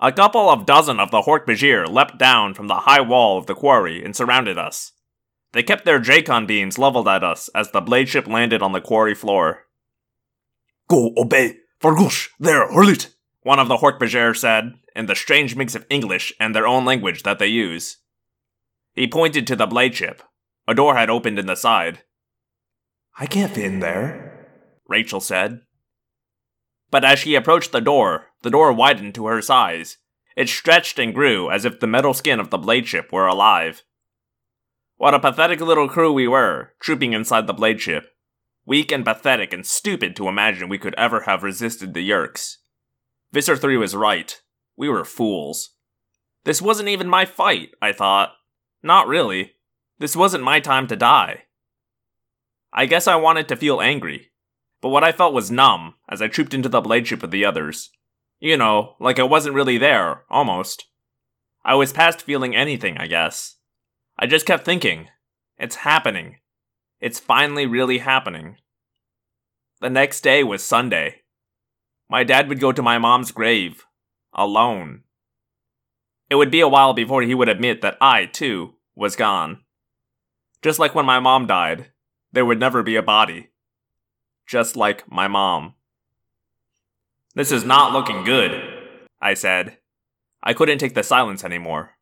A 0.00 0.12
couple 0.12 0.50
of 0.50 0.66
dozen 0.66 0.98
of 0.98 1.12
the 1.12 1.22
Hork-Bajir 1.22 1.88
leapt 1.88 2.18
down 2.18 2.54
from 2.54 2.66
the 2.66 2.80
high 2.80 3.00
wall 3.00 3.38
of 3.38 3.46
the 3.46 3.54
quarry 3.54 4.04
and 4.04 4.16
surrounded 4.16 4.58
us. 4.58 4.92
They 5.52 5.62
kept 5.62 5.84
their 5.84 6.00
Dracon 6.00 6.48
beams 6.48 6.78
leveled 6.78 7.06
at 7.06 7.22
us 7.22 7.48
as 7.54 7.70
the 7.70 7.80
blade 7.80 8.08
ship 8.08 8.26
landed 8.26 8.62
on 8.62 8.72
the 8.72 8.80
quarry 8.80 9.14
floor. 9.14 9.66
Go 10.88 11.12
obey 11.16 11.58
Fargush, 11.80 12.30
there, 12.40 12.68
Hurlit, 12.68 13.14
one 13.42 13.60
of 13.60 13.68
the 13.68 13.76
Hork-Bajir 13.76 14.36
said, 14.36 14.74
in 14.96 15.06
the 15.06 15.14
strange 15.14 15.54
mix 15.54 15.76
of 15.76 15.86
English 15.88 16.32
and 16.40 16.52
their 16.52 16.66
own 16.66 16.84
language 16.84 17.22
that 17.22 17.38
they 17.38 17.46
use. 17.46 17.98
He 18.94 19.06
pointed 19.06 19.46
to 19.46 19.56
the 19.56 19.66
blade 19.66 19.94
ship. 19.94 20.22
A 20.66 20.74
door 20.74 20.96
had 20.96 21.10
opened 21.10 21.38
in 21.38 21.46
the 21.46 21.56
side. 21.56 22.00
I 23.18 23.26
can't 23.26 23.52
fit 23.52 23.64
in 23.64 23.80
there, 23.80 24.48
Rachel 24.88 25.20
said. 25.20 25.60
But 26.90 27.04
as 27.04 27.18
she 27.18 27.34
approached 27.34 27.72
the 27.72 27.80
door, 27.80 28.26
The 28.44 28.50
door 28.50 28.74
widened 28.74 29.14
to 29.14 29.26
her 29.26 29.40
size. 29.40 29.96
It 30.36 30.50
stretched 30.50 30.98
and 30.98 31.14
grew 31.14 31.50
as 31.50 31.64
if 31.64 31.80
the 31.80 31.86
metal 31.86 32.12
skin 32.12 32.38
of 32.38 32.50
the 32.50 32.58
blade 32.58 32.86
ship 32.86 33.10
were 33.10 33.26
alive. 33.26 33.82
What 34.96 35.14
a 35.14 35.18
pathetic 35.18 35.62
little 35.62 35.88
crew 35.88 36.12
we 36.12 36.28
were, 36.28 36.74
trooping 36.78 37.14
inside 37.14 37.46
the 37.46 37.54
blade 37.54 37.80
ship. 37.80 38.10
Weak 38.66 38.92
and 38.92 39.02
pathetic 39.02 39.54
and 39.54 39.64
stupid 39.64 40.14
to 40.16 40.28
imagine 40.28 40.68
we 40.68 40.78
could 40.78 40.94
ever 40.96 41.22
have 41.22 41.42
resisted 41.42 41.94
the 41.94 42.08
Yeerks. 42.08 42.56
Visser 43.32 43.56
3 43.56 43.78
was 43.78 43.96
right. 43.96 44.38
We 44.76 44.90
were 44.90 45.04
fools. 45.04 45.70
This 46.44 46.60
wasn't 46.60 46.90
even 46.90 47.08
my 47.08 47.24
fight, 47.24 47.70
I 47.80 47.92
thought. 47.92 48.32
Not 48.84 49.08
really. 49.08 49.54
This 49.98 50.14
wasn't 50.14 50.44
my 50.44 50.60
time 50.60 50.86
to 50.88 50.94
die. 50.94 51.44
I 52.70 52.84
guess 52.84 53.08
I 53.08 53.16
wanted 53.16 53.48
to 53.48 53.56
feel 53.56 53.80
angry, 53.80 54.30
but 54.82 54.90
what 54.90 55.02
I 55.02 55.10
felt 55.10 55.32
was 55.32 55.50
numb 55.50 55.94
as 56.06 56.20
I 56.20 56.28
trooped 56.28 56.52
into 56.52 56.68
the 56.68 56.82
blade 56.82 57.06
ship 57.06 57.22
with 57.22 57.30
the 57.30 57.46
others. 57.46 57.90
You 58.40 58.58
know, 58.58 58.96
like 59.00 59.18
I 59.18 59.22
wasn't 59.22 59.54
really 59.54 59.78
there, 59.78 60.24
almost. 60.28 60.84
I 61.64 61.76
was 61.76 61.94
past 61.94 62.20
feeling 62.20 62.54
anything, 62.54 62.98
I 62.98 63.06
guess. 63.06 63.56
I 64.18 64.26
just 64.26 64.44
kept 64.44 64.66
thinking, 64.66 65.08
it's 65.56 65.76
happening. 65.76 66.36
It's 67.00 67.18
finally 67.18 67.64
really 67.64 67.98
happening. 67.98 68.58
The 69.80 69.88
next 69.88 70.20
day 70.20 70.44
was 70.44 70.62
Sunday. 70.62 71.22
My 72.10 72.22
dad 72.22 72.50
would 72.50 72.60
go 72.60 72.70
to 72.70 72.82
my 72.82 72.98
mom's 72.98 73.32
grave, 73.32 73.86
alone. 74.34 75.04
It 76.30 76.36
would 76.36 76.50
be 76.50 76.60
a 76.60 76.68
while 76.68 76.94
before 76.94 77.22
he 77.22 77.34
would 77.34 77.48
admit 77.48 77.82
that 77.82 77.96
I, 78.00 78.26
too, 78.26 78.74
was 78.94 79.16
gone. 79.16 79.60
Just 80.62 80.78
like 80.78 80.94
when 80.94 81.06
my 81.06 81.20
mom 81.20 81.46
died, 81.46 81.90
there 82.32 82.44
would 82.44 82.58
never 82.58 82.82
be 82.82 82.96
a 82.96 83.02
body. 83.02 83.50
Just 84.46 84.76
like 84.76 85.10
my 85.10 85.28
mom. 85.28 85.74
This 87.34 87.52
is 87.52 87.64
not 87.64 87.92
looking 87.92 88.24
good, 88.24 88.62
I 89.20 89.34
said. 89.34 89.78
I 90.42 90.54
couldn't 90.54 90.78
take 90.78 90.94
the 90.94 91.02
silence 91.02 91.44
anymore. 91.44 91.92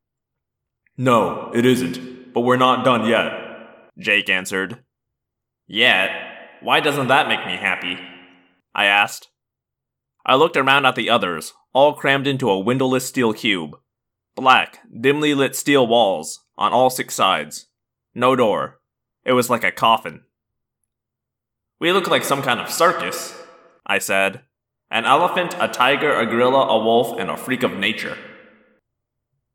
No, 0.97 1.51
it 1.55 1.65
isn't, 1.65 2.33
but 2.33 2.43
we're 2.43 2.57
not 2.57 2.85
done 2.85 3.07
yet, 3.07 3.33
Jake 3.99 4.29
answered. 4.29 4.85
Yet? 5.67 6.11
Why 6.61 6.81
doesn't 6.81 7.09
that 7.09 7.29
make 7.29 7.47
me 7.47 7.57
happy? 7.57 7.99
I 8.75 8.85
asked. 8.85 9.29
I 10.25 10.37
looked 10.37 10.57
around 10.57 10.87
at 10.87 10.95
the 10.95 11.11
others, 11.11 11.55
all 11.73 11.95
crammed 11.95 12.27
into 12.27 12.51
a 12.51 12.59
windowless 12.61 13.07
steel 13.07 13.33
cube. 13.33 13.77
Black, 14.35 14.79
dimly 14.99 15.35
lit 15.35 15.55
steel 15.55 15.87
walls 15.87 16.41
on 16.57 16.73
all 16.73 16.91
six 16.91 17.15
sides. 17.15 17.67
No 18.15 18.35
door. 18.35 18.81
It 19.25 19.33
was 19.33 19.51
like 19.51 19.65
a 19.65 19.71
coffin. 19.71 20.23
We 21.79 21.93
look 21.93 22.09
like 22.09 22.25
some 22.25 22.43
kind 22.43 22.61
of 22.61 22.71
circus, 22.71 23.35
I 23.87 23.99
said. 23.99 24.43
An 24.91 25.05
elephant, 25.05 25.55
a 25.59 25.69
tiger, 25.69 26.15
a 26.15 26.27
gorilla, 26.27 26.67
a 26.67 26.83
wolf, 26.83 27.19
and 27.19 27.31
a 27.31 27.37
freak 27.37 27.63
of 27.63 27.77
nature. 27.77 28.17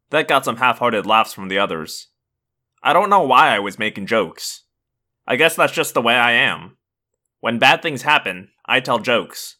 That 0.10 0.27
got 0.27 0.46
some 0.46 0.57
half 0.57 0.79
hearted 0.79 1.05
laughs 1.05 1.34
from 1.34 1.48
the 1.48 1.57
others. 1.57 2.07
I 2.84 2.93
don't 2.93 3.10
know 3.10 3.24
why 3.24 3.50
I 3.55 3.60
was 3.60 3.79
making 3.79 4.05
jokes. 4.05 4.63
I 5.25 5.36
guess 5.36 5.55
that's 5.55 5.74
just 5.74 5.93
the 5.93 6.01
way 6.01 6.15
I 6.15 6.31
am. 6.31 6.77
When 7.39 7.60
bad 7.60 7.81
things 7.81 8.03
happen, 8.03 8.50
I 8.65 8.79
tell 8.79 9.00
jokes. 9.00 9.57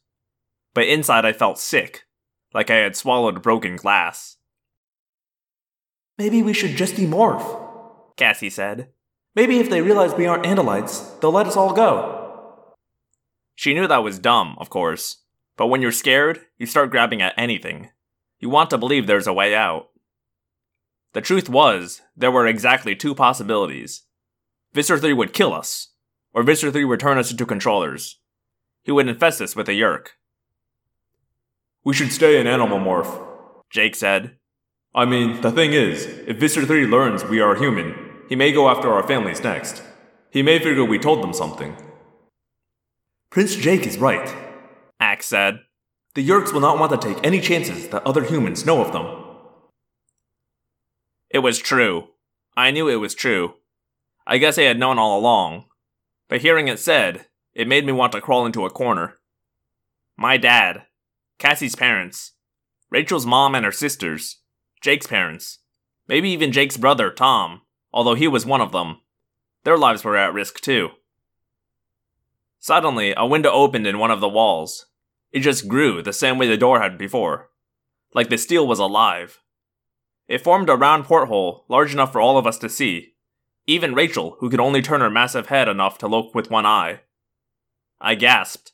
But 0.74 0.88
inside 0.88 1.26
I 1.26 1.34
felt 1.34 1.60
sick, 1.60 2.04
like 2.54 2.70
I 2.70 2.76
had 2.76 2.96
swallowed 2.96 3.42
broken 3.42 3.76
glass. 3.76 4.37
Maybe 6.18 6.42
we 6.42 6.54
should 6.54 6.76
just 6.76 6.96
demorph, 6.96 8.16
Cassie 8.16 8.50
said. 8.50 8.90
Maybe 9.36 9.60
if 9.60 9.70
they 9.70 9.82
realize 9.82 10.16
we 10.16 10.26
aren't 10.26 10.46
Andalites, 10.46 11.20
they'll 11.20 11.32
let 11.32 11.46
us 11.46 11.56
all 11.56 11.74
go. 11.74 12.76
She 13.54 13.74
knew 13.74 13.88
that 13.88 14.04
was 14.04 14.18
dumb, 14.18 14.56
of 14.60 14.70
course, 14.70 15.24
but 15.58 15.68
when 15.68 15.82
you're 15.82 15.92
scared, 15.92 16.42
you 16.58 16.66
start 16.66 16.92
grabbing 16.92 17.22
at 17.22 17.34
anything. 17.38 17.90
You 18.40 18.50
want 18.50 18.70
to 18.72 18.78
believe 18.78 19.06
there's 19.06 19.28
a 19.28 19.34
way 19.34 19.56
out. 19.56 19.90
The 21.14 21.22
truth 21.22 21.50
was, 21.50 22.02
there 22.16 22.32
were 22.32 22.48
exactly 22.48 22.96
two 22.96 23.16
possibilities. 23.16 24.04
Visser 24.74 24.98
3 24.98 25.14
would 25.14 25.34
kill 25.34 25.54
us, 25.54 25.94
or 26.34 26.44
Visser 26.44 26.72
3 26.72 26.86
would 26.86 27.00
turn 27.00 27.18
us 27.18 27.32
into 27.32 27.46
controllers. 27.46 28.20
He 28.84 28.92
would 28.92 29.08
infest 29.08 29.42
us 29.42 29.56
with 29.56 29.70
a 29.70 29.74
Yeerk. 29.74 30.10
We 31.84 31.94
should 31.94 32.12
stay 32.12 32.40
in 32.40 32.48
Animal 32.48 32.80
Morph, 32.80 33.24
Jake 33.72 33.96
said. 33.96 34.37
I 34.98 35.06
mean, 35.06 35.42
the 35.42 35.52
thing 35.52 35.74
is, 35.74 36.08
if 36.26 36.38
Visser 36.38 36.66
3 36.66 36.88
learns 36.88 37.24
we 37.24 37.40
are 37.40 37.54
human, 37.54 37.94
he 38.28 38.36
may 38.36 38.52
go 38.52 38.68
after 38.68 38.92
our 38.92 39.08
families 39.08 39.44
next. 39.44 39.84
He 40.32 40.42
may 40.42 40.58
figure 40.58 40.84
we 40.84 40.98
told 40.98 41.22
them 41.22 41.34
something. 41.34 41.78
Prince 43.30 43.56
Jake 43.56 43.86
is 43.86 44.00
right, 44.00 44.36
Ax 45.00 45.28
said. 45.28 45.60
The 46.16 46.28
Yeerks 46.28 46.52
will 46.52 46.62
not 46.62 46.80
want 46.80 46.92
to 46.94 46.98
take 46.98 47.24
any 47.24 47.40
chances 47.40 47.90
that 47.90 48.08
other 48.08 48.24
humans 48.24 48.66
know 48.66 48.84
of 48.84 48.92
them. 48.92 49.06
It 51.30 51.40
was 51.40 51.60
true. 51.60 52.08
I 52.56 52.72
knew 52.72 52.90
it 52.90 52.96
was 52.96 53.14
true. 53.14 53.54
I 54.26 54.40
guess 54.40 54.58
I 54.58 54.64
had 54.64 54.80
known 54.80 54.98
all 54.98 55.20
along. 55.20 55.66
But 56.28 56.42
hearing 56.42 56.70
it 56.70 56.80
said, 56.80 57.28
it 57.54 57.68
made 57.68 57.86
me 57.86 57.92
want 57.92 58.14
to 58.14 58.22
crawl 58.22 58.48
into 58.48 58.66
a 58.66 58.72
corner. 58.72 59.20
My 60.18 60.38
dad, 60.38 60.88
Cassie's 61.38 61.76
parents, 61.76 62.34
Rachel's 62.90 63.28
mom 63.28 63.54
and 63.54 63.64
her 63.64 63.72
sisters, 63.72 64.38
Jake's 64.88 65.08
parents, 65.08 65.60
maybe 66.08 66.30
even 66.30 66.54
Jake's 66.54 66.78
brother, 66.78 67.12
Tom, 67.12 67.64
although 67.92 68.14
he 68.14 68.26
was 68.26 68.46
one 68.46 68.62
of 68.62 68.72
them. 68.72 69.02
Their 69.66 69.78
lives 69.78 70.06
were 70.06 70.16
at 70.16 70.34
risk 70.34 70.62
too. 70.62 70.92
Suddenly, 72.60 73.14
a 73.18 73.26
window 73.26 73.52
opened 73.52 73.86
in 73.86 74.00
one 74.00 74.12
of 74.12 74.22
the 74.22 74.30
walls. 74.30 74.86
It 75.34 75.42
just 75.42 75.68
grew 75.68 76.02
the 76.02 76.14
same 76.14 76.38
way 76.38 76.48
the 76.48 76.56
door 76.56 76.80
had 76.80 76.98
before, 76.98 77.50
like 78.14 78.30
the 78.30 78.38
steel 78.38 78.66
was 78.66 78.80
alive. 78.80 79.42
It 80.30 80.42
formed 80.42 80.70
a 80.70 80.78
round 80.78 81.04
porthole 81.04 81.66
large 81.68 81.92
enough 81.92 82.14
for 82.14 82.22
all 82.22 82.38
of 82.38 82.48
us 82.48 82.58
to 82.60 82.70
see, 82.70 83.16
even 83.66 83.94
Rachel, 83.94 84.38
who 84.40 84.50
could 84.50 84.62
only 84.62 84.82
turn 84.82 85.02
her 85.02 85.10
massive 85.10 85.48
head 85.48 85.68
enough 85.68 85.98
to 85.98 86.08
look 86.08 86.34
with 86.34 86.50
one 86.50 86.66
eye. 86.66 87.02
I 88.00 88.16
gasped. 88.16 88.72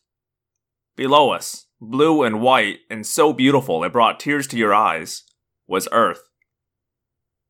Below 0.96 1.32
us, 1.32 1.65
blue 1.82 2.22
and 2.22 2.39
white 2.39 2.82
and 2.88 3.03
so 3.03 3.34
beautiful 3.34 3.84
it 3.84 3.91
brought 3.91 4.20
tears 4.20 4.46
to 4.50 4.58
your 4.58 4.75
eyes, 4.75 5.24
was 5.74 5.88
Earth. 5.92 6.30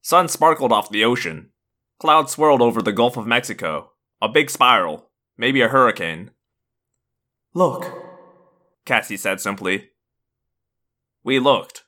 Sun 0.02 0.30
sparkled 0.30 0.72
off 0.72 0.90
the 0.90 1.04
ocean. 1.04 1.50
Clouds 2.00 2.32
swirled 2.32 2.62
over 2.62 2.82
the 2.82 2.94
Gulf 2.94 3.18
of 3.18 3.28
Mexico, 3.28 3.92
a 4.22 4.30
big 4.30 4.50
spiral, 4.50 5.10
maybe 5.38 5.62
a 5.62 5.68
hurricane. 5.68 6.32
Look, 7.54 7.84
Cassie 8.86 9.18
said 9.18 9.42
simply. 9.42 9.90
We 11.22 11.38
looked. 11.38 11.84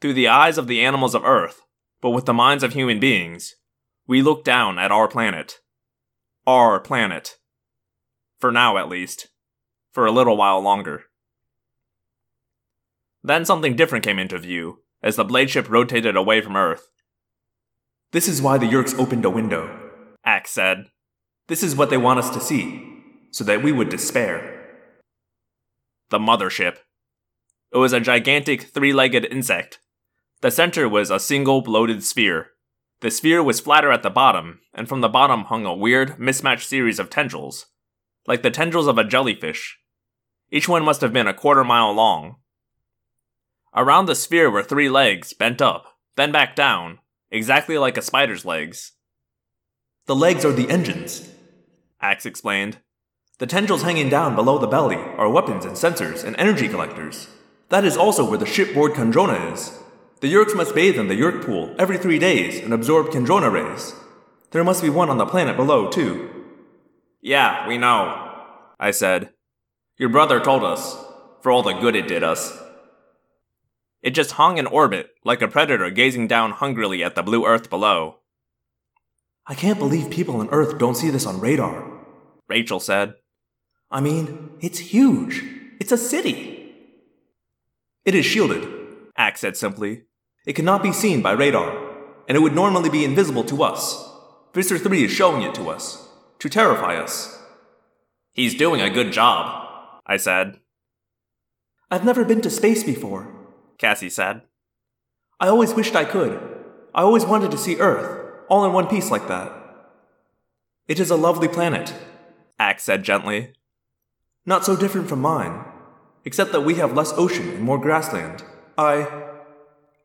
Through 0.00 0.14
the 0.14 0.26
eyes 0.26 0.56
of 0.56 0.68
the 0.68 0.80
animals 0.80 1.14
of 1.14 1.22
Earth, 1.22 1.60
but 2.00 2.10
with 2.10 2.24
the 2.24 2.32
minds 2.32 2.64
of 2.64 2.72
human 2.72 2.98
beings, 2.98 3.54
we 4.06 4.22
looked 4.22 4.46
down 4.46 4.78
at 4.78 4.90
our 4.90 5.06
planet. 5.06 5.58
Our 6.46 6.80
planet. 6.80 7.36
For 8.40 8.50
now, 8.50 8.78
at 8.78 8.88
least. 8.88 9.28
For 9.92 10.06
a 10.06 10.12
little 10.12 10.38
while 10.38 10.62
longer. 10.62 11.04
Then 13.22 13.44
something 13.44 13.76
different 13.76 14.06
came 14.06 14.18
into 14.18 14.38
view 14.38 14.78
as 15.02 15.16
the 15.16 15.24
blade 15.24 15.50
ship 15.50 15.68
rotated 15.68 16.16
away 16.16 16.40
from 16.40 16.56
Earth. 16.56 16.88
This 18.12 18.28
is 18.28 18.40
why 18.40 18.58
the 18.58 18.66
Yeerks 18.66 18.98
opened 18.98 19.24
a 19.24 19.30
window, 19.30 19.90
Ax 20.24 20.50
said. 20.50 20.86
This 21.48 21.62
is 21.62 21.76
what 21.76 21.90
they 21.90 21.96
want 21.96 22.18
us 22.18 22.30
to 22.30 22.40
see, 22.40 23.02
so 23.30 23.44
that 23.44 23.62
we 23.62 23.72
would 23.72 23.88
despair. 23.88 24.54
The 26.10 26.18
mothership. 26.18 26.78
It 27.72 27.78
was 27.78 27.92
a 27.92 28.00
gigantic 28.00 28.62
three 28.62 28.92
legged 28.92 29.26
insect. 29.26 29.78
The 30.40 30.50
center 30.50 30.88
was 30.88 31.10
a 31.10 31.20
single 31.20 31.60
bloated 31.60 32.02
sphere. 32.02 32.52
The 33.00 33.10
sphere 33.10 33.42
was 33.42 33.60
flatter 33.60 33.92
at 33.92 34.02
the 34.02 34.10
bottom, 34.10 34.60
and 34.72 34.88
from 34.88 35.00
the 35.00 35.08
bottom 35.08 35.44
hung 35.44 35.66
a 35.66 35.74
weird, 35.74 36.18
mismatched 36.18 36.66
series 36.66 36.98
of 36.98 37.10
tendrils, 37.10 37.66
like 38.26 38.42
the 38.42 38.50
tendrils 38.50 38.86
of 38.86 38.98
a 38.98 39.04
jellyfish. 39.04 39.78
Each 40.50 40.68
one 40.68 40.82
must 40.82 41.00
have 41.02 41.12
been 41.12 41.28
a 41.28 41.34
quarter 41.34 41.62
mile 41.62 41.92
long. 41.92 42.36
Around 43.74 44.06
the 44.06 44.14
sphere 44.14 44.50
were 44.50 44.62
three 44.62 44.88
legs, 44.88 45.32
bent 45.32 45.60
up, 45.60 45.98
then 46.16 46.32
back 46.32 46.56
down, 46.56 46.98
exactly 47.30 47.78
like 47.78 47.96
a 47.96 48.02
spider's 48.02 48.44
legs. 48.44 48.92
The 50.06 50.16
legs 50.16 50.44
are 50.44 50.52
the 50.52 50.70
engines, 50.70 51.28
Ax 52.00 52.24
explained. 52.24 52.78
The 53.38 53.46
tendrils 53.46 53.82
hanging 53.82 54.08
down 54.08 54.34
below 54.34 54.58
the 54.58 54.66
belly 54.66 54.96
are 54.96 55.28
weapons 55.28 55.64
and 55.64 55.76
sensors 55.76 56.24
and 56.24 56.34
energy 56.38 56.68
collectors. 56.68 57.28
That 57.68 57.84
is 57.84 57.96
also 57.96 58.28
where 58.28 58.38
the 58.38 58.46
shipboard 58.46 58.92
Kandrona 58.92 59.52
is. 59.52 59.78
The 60.20 60.32
Yeerks 60.32 60.56
must 60.56 60.74
bathe 60.74 60.98
in 60.98 61.08
the 61.08 61.14
Yeerk 61.14 61.44
pool 61.44 61.74
every 61.78 61.98
three 61.98 62.18
days 62.18 62.58
and 62.58 62.72
absorb 62.72 63.08
Kandrona 63.08 63.52
rays. 63.52 63.94
There 64.50 64.64
must 64.64 64.82
be 64.82 64.90
one 64.90 65.10
on 65.10 65.18
the 65.18 65.26
planet 65.26 65.56
below, 65.56 65.88
too. 65.88 66.30
Yeah, 67.20 67.68
we 67.68 67.78
know, 67.78 68.32
I 68.80 68.90
said. 68.90 69.30
Your 69.98 70.08
brother 70.08 70.40
told 70.40 70.64
us, 70.64 70.96
for 71.42 71.52
all 71.52 71.62
the 71.62 71.74
good 71.74 71.94
it 71.94 72.08
did 72.08 72.24
us. 72.24 72.58
It 74.02 74.10
just 74.10 74.32
hung 74.32 74.58
in 74.58 74.66
orbit, 74.66 75.10
like 75.24 75.42
a 75.42 75.48
predator 75.48 75.90
gazing 75.90 76.28
down 76.28 76.52
hungrily 76.52 77.02
at 77.02 77.14
the 77.14 77.22
blue 77.22 77.44
earth 77.44 77.68
below. 77.68 78.18
I 79.50 79.54
can't 79.54 79.78
believe 79.78 80.10
people 80.10 80.36
on 80.36 80.50
Earth 80.50 80.76
don't 80.76 80.94
see 80.94 81.08
this 81.08 81.24
on 81.24 81.40
radar, 81.40 81.82
Rachel 82.48 82.80
said. 82.80 83.14
I 83.90 84.02
mean, 84.02 84.50
it's 84.60 84.78
huge. 84.78 85.42
It's 85.80 85.90
a 85.90 85.96
city. 85.96 86.74
It 88.04 88.14
is 88.14 88.26
shielded, 88.26 88.68
Ax 89.16 89.40
said 89.40 89.56
simply. 89.56 90.02
It 90.44 90.52
cannot 90.52 90.82
be 90.82 90.92
seen 90.92 91.22
by 91.22 91.32
radar, 91.32 91.70
and 92.28 92.36
it 92.36 92.40
would 92.40 92.54
normally 92.54 92.90
be 92.90 93.06
invisible 93.06 93.42
to 93.44 93.62
us. 93.62 94.10
Visser 94.52 94.76
3 94.76 95.04
is 95.04 95.10
showing 95.10 95.40
it 95.40 95.54
to 95.54 95.70
us, 95.70 96.08
to 96.40 96.50
terrify 96.50 96.96
us. 96.96 97.42
He's 98.32 98.54
doing 98.54 98.82
a 98.82 98.90
good 98.90 99.12
job, 99.12 100.00
I 100.06 100.18
said. 100.18 100.60
I've 101.90 102.04
never 102.04 102.22
been 102.22 102.42
to 102.42 102.50
space 102.50 102.84
before, 102.84 103.34
Cassie 103.78 104.10
said. 104.10 104.42
I 105.40 105.48
always 105.48 105.72
wished 105.72 105.94
I 105.94 106.04
could. 106.04 106.40
I 106.94 107.02
always 107.02 107.24
wanted 107.24 107.50
to 107.52 107.58
see 107.58 107.78
Earth, 107.78 108.42
all 108.48 108.64
in 108.64 108.72
one 108.72 108.88
piece 108.88 109.10
like 109.10 109.28
that. 109.28 109.52
It 110.88 110.98
is 110.98 111.10
a 111.10 111.16
lovely 111.16 111.48
planet, 111.48 111.94
Ax 112.58 112.82
said 112.82 113.04
gently. 113.04 113.52
Not 114.44 114.64
so 114.64 114.74
different 114.74 115.08
from 115.08 115.20
mine, 115.20 115.64
except 116.24 116.52
that 116.52 116.62
we 116.62 116.74
have 116.74 116.94
less 116.94 117.12
ocean 117.12 117.48
and 117.50 117.62
more 117.62 117.78
grassland. 117.78 118.42
I. 118.76 119.24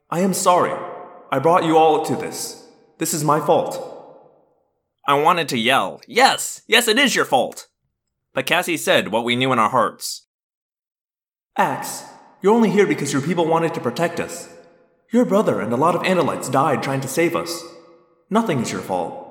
I 0.10 0.20
am 0.20 0.34
sorry. 0.34 0.78
I 1.32 1.40
brought 1.40 1.64
you 1.64 1.78
all 1.78 2.06
to 2.06 2.16
this. 2.16 2.68
This 3.00 3.14
is 3.14 3.24
my 3.24 3.40
fault. 3.40 3.90
I 5.08 5.16
wanted 5.16 5.50
to 5.50 5.58
yell, 5.58 6.02
Yes! 6.08 6.62
Yes, 6.68 6.88
it 6.88 7.00
is 7.00 7.16
your 7.16 7.26
fault! 7.26 7.68
But 8.34 8.46
Cassie 8.46 8.78
said 8.78 9.08
what 9.08 9.24
we 9.24 9.36
knew 9.36 9.52
in 9.52 9.60
our 9.60 9.70
hearts. 9.70 10.28
Ax, 11.58 12.04
you're 12.44 12.54
only 12.54 12.70
here 12.70 12.86
because 12.86 13.14
your 13.14 13.22
people 13.22 13.48
wanted 13.48 13.74
to 13.74 13.80
protect 13.80 14.20
us. 14.20 14.50
Your 15.12 15.24
brother 15.24 15.62
and 15.62 15.72
a 15.72 15.78
lot 15.78 15.96
of 15.96 16.04
Andalites 16.04 16.52
died 16.52 16.84
trying 16.84 17.00
to 17.02 17.08
save 17.08 17.38
us. 17.38 17.64
Nothing 18.30 18.60
is 18.60 18.70
your 18.70 18.82
fault. 18.82 19.24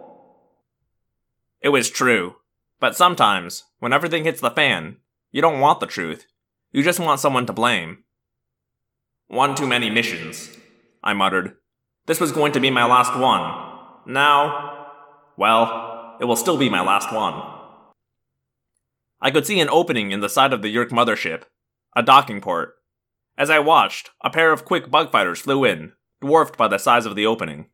It 1.60 1.68
was 1.68 1.90
true. 1.90 2.36
But 2.80 2.96
sometimes, 2.96 3.64
when 3.80 3.92
everything 3.92 4.24
hits 4.24 4.40
the 4.40 4.50
fan, 4.50 4.96
you 5.30 5.42
don't 5.42 5.60
want 5.60 5.80
the 5.80 5.86
truth. 5.86 6.26
You 6.72 6.82
just 6.82 6.98
want 6.98 7.20
someone 7.20 7.44
to 7.46 7.52
blame. 7.52 8.04
One 9.28 9.54
too 9.54 9.66
many 9.66 9.90
missions, 9.90 10.56
I 11.04 11.12
muttered. 11.12 11.56
This 12.06 12.18
was 12.18 12.32
going 12.32 12.52
to 12.52 12.60
be 12.60 12.70
my 12.70 12.86
last 12.86 13.16
one. 13.16 13.42
Now, 14.06 14.86
well, 15.36 16.16
it 16.18 16.24
will 16.24 16.36
still 16.36 16.56
be 16.56 16.70
my 16.70 16.80
last 16.80 17.12
one. 17.12 17.42
I 19.20 19.30
could 19.30 19.46
see 19.46 19.60
an 19.60 19.68
opening 19.68 20.12
in 20.12 20.20
the 20.20 20.30
side 20.30 20.54
of 20.54 20.62
the 20.62 20.74
Yeerk 20.74 20.88
mothership, 20.88 21.42
a 21.94 22.02
docking 22.02 22.40
port. 22.40 22.74
As 23.36 23.50
I 23.50 23.58
watched, 23.58 24.10
a 24.20 24.30
pair 24.30 24.52
of 24.52 24.64
quick 24.64 24.90
bug 24.90 25.10
fighters 25.10 25.40
flew 25.40 25.64
in, 25.64 25.92
dwarfed 26.20 26.56
by 26.56 26.68
the 26.68 26.78
size 26.78 27.06
of 27.06 27.16
the 27.16 27.26
opening. 27.26 27.66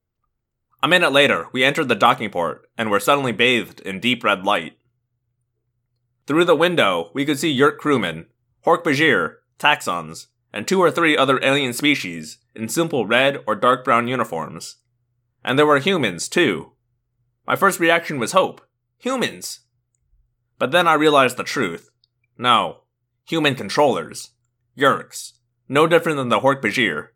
A 0.83 0.88
minute 0.88 1.12
later, 1.12 1.47
we 1.53 1.65
entered 1.65 1.88
the 1.88 1.95
docking 1.95 2.31
port 2.31 2.69
and 2.79 2.91
were 2.91 3.00
suddenly 3.00 3.33
bathed 3.33 3.81
in 3.81 3.99
deep 3.99 4.23
red 4.23 4.45
light. 4.45 4.79
Through 6.27 6.45
the 6.45 6.55
window, 6.55 7.11
we 7.15 7.25
could 7.25 7.38
see 7.38 7.59
Yeerk 7.59 7.79
crewmen, 7.79 8.27
Hork-Bajir, 8.65 9.37
Taxxons, 9.59 10.27
and 10.53 10.67
two 10.67 10.81
or 10.81 10.91
three 10.91 11.17
other 11.17 11.41
alien 11.43 11.73
species 11.73 12.38
in 12.55 12.69
simple 12.69 13.07
red 13.07 13.43
or 13.47 13.55
dark 13.55 13.85
brown 13.85 14.09
uniforms. 14.09 14.77
And 15.45 15.59
there 15.59 15.67
were 15.67 15.79
humans, 15.79 16.29
too. 16.29 16.73
My 17.47 17.57
first 17.57 17.81
reaction 17.81 18.19
was 18.19 18.33
hope. 18.33 18.61
Humans! 18.99 19.61
But 20.59 20.71
then 20.71 20.87
I 20.87 20.95
realized 20.95 21.37
the 21.37 21.45
truth. 21.45 21.91
No. 22.37 22.83
Human 23.25 23.55
controllers. 23.55 24.31
Yeerks. 24.77 25.33
No 25.69 25.87
different 25.87 26.17
than 26.17 26.31
the 26.31 26.41
Hork-Bajir. 26.41 27.09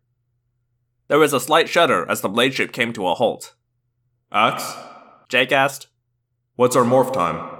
There 1.09 1.19
was 1.19 1.33
a 1.33 1.41
slight 1.41 1.69
shudder 1.69 2.09
as 2.11 2.21
the 2.21 2.29
blade 2.29 2.55
ship 2.55 2.73
came 2.73 2.93
to 2.93 3.07
a 3.07 3.15
halt. 3.15 3.55
Ax? 4.31 4.75
Jake 5.29 5.53
asked. 5.53 5.89
What's 6.57 6.77
our 6.77 6.85
morph 6.85 7.13
time? 7.13 7.59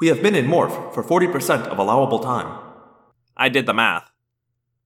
We 0.00 0.08
have 0.08 0.22
been 0.22 0.34
in 0.34 0.46
morph 0.46 0.94
for 0.94 1.02
40% 1.02 1.66
of 1.66 1.78
allowable 1.78 2.20
time. 2.20 2.58
I 3.36 3.48
did 3.48 3.66
the 3.66 3.74
math. 3.74 4.10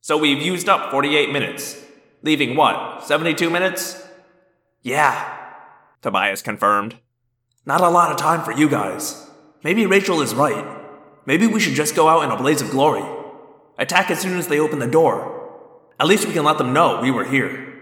So 0.01 0.17
we've 0.17 0.43
used 0.43 0.69
up 0.69 0.91
48 0.91 1.31
minutes, 1.31 1.81
leaving 2.23 2.57
what, 2.57 3.05
72 3.05 3.49
minutes? 3.49 4.05
Yeah, 4.83 5.39
Tobias 6.03 6.43
confirmed. 6.43 6.97
Not 7.65 7.81
a 7.81 7.89
lot 7.89 8.11
of 8.11 8.17
time 8.17 8.43
for 8.43 8.51
you 8.51 8.69
guys. 8.69 9.31
Maybe 9.63 9.87
Rachel 9.87 10.21
is 10.21 10.35
right. 10.35 10.67
Maybe 11.25 11.47
we 11.47 11.61
should 11.61 11.75
just 11.75 11.95
go 11.95 12.09
out 12.09 12.25
in 12.25 12.33
a 12.33 12.37
blaze 12.37 12.61
of 12.61 12.71
glory. 12.71 13.05
Attack 13.79 14.11
as 14.11 14.21
soon 14.21 14.39
as 14.39 14.49
they 14.49 14.61
open 14.61 14.79
the 14.79 14.87
door. 14.87 15.39
At 15.99 16.07
least 16.07 16.27
we 16.27 16.33
can 16.33 16.45
let 16.45 16.59
them 16.59 16.73
know 16.73 17.01
we 17.01 17.11
were 17.11 17.25
here. 17.25 17.73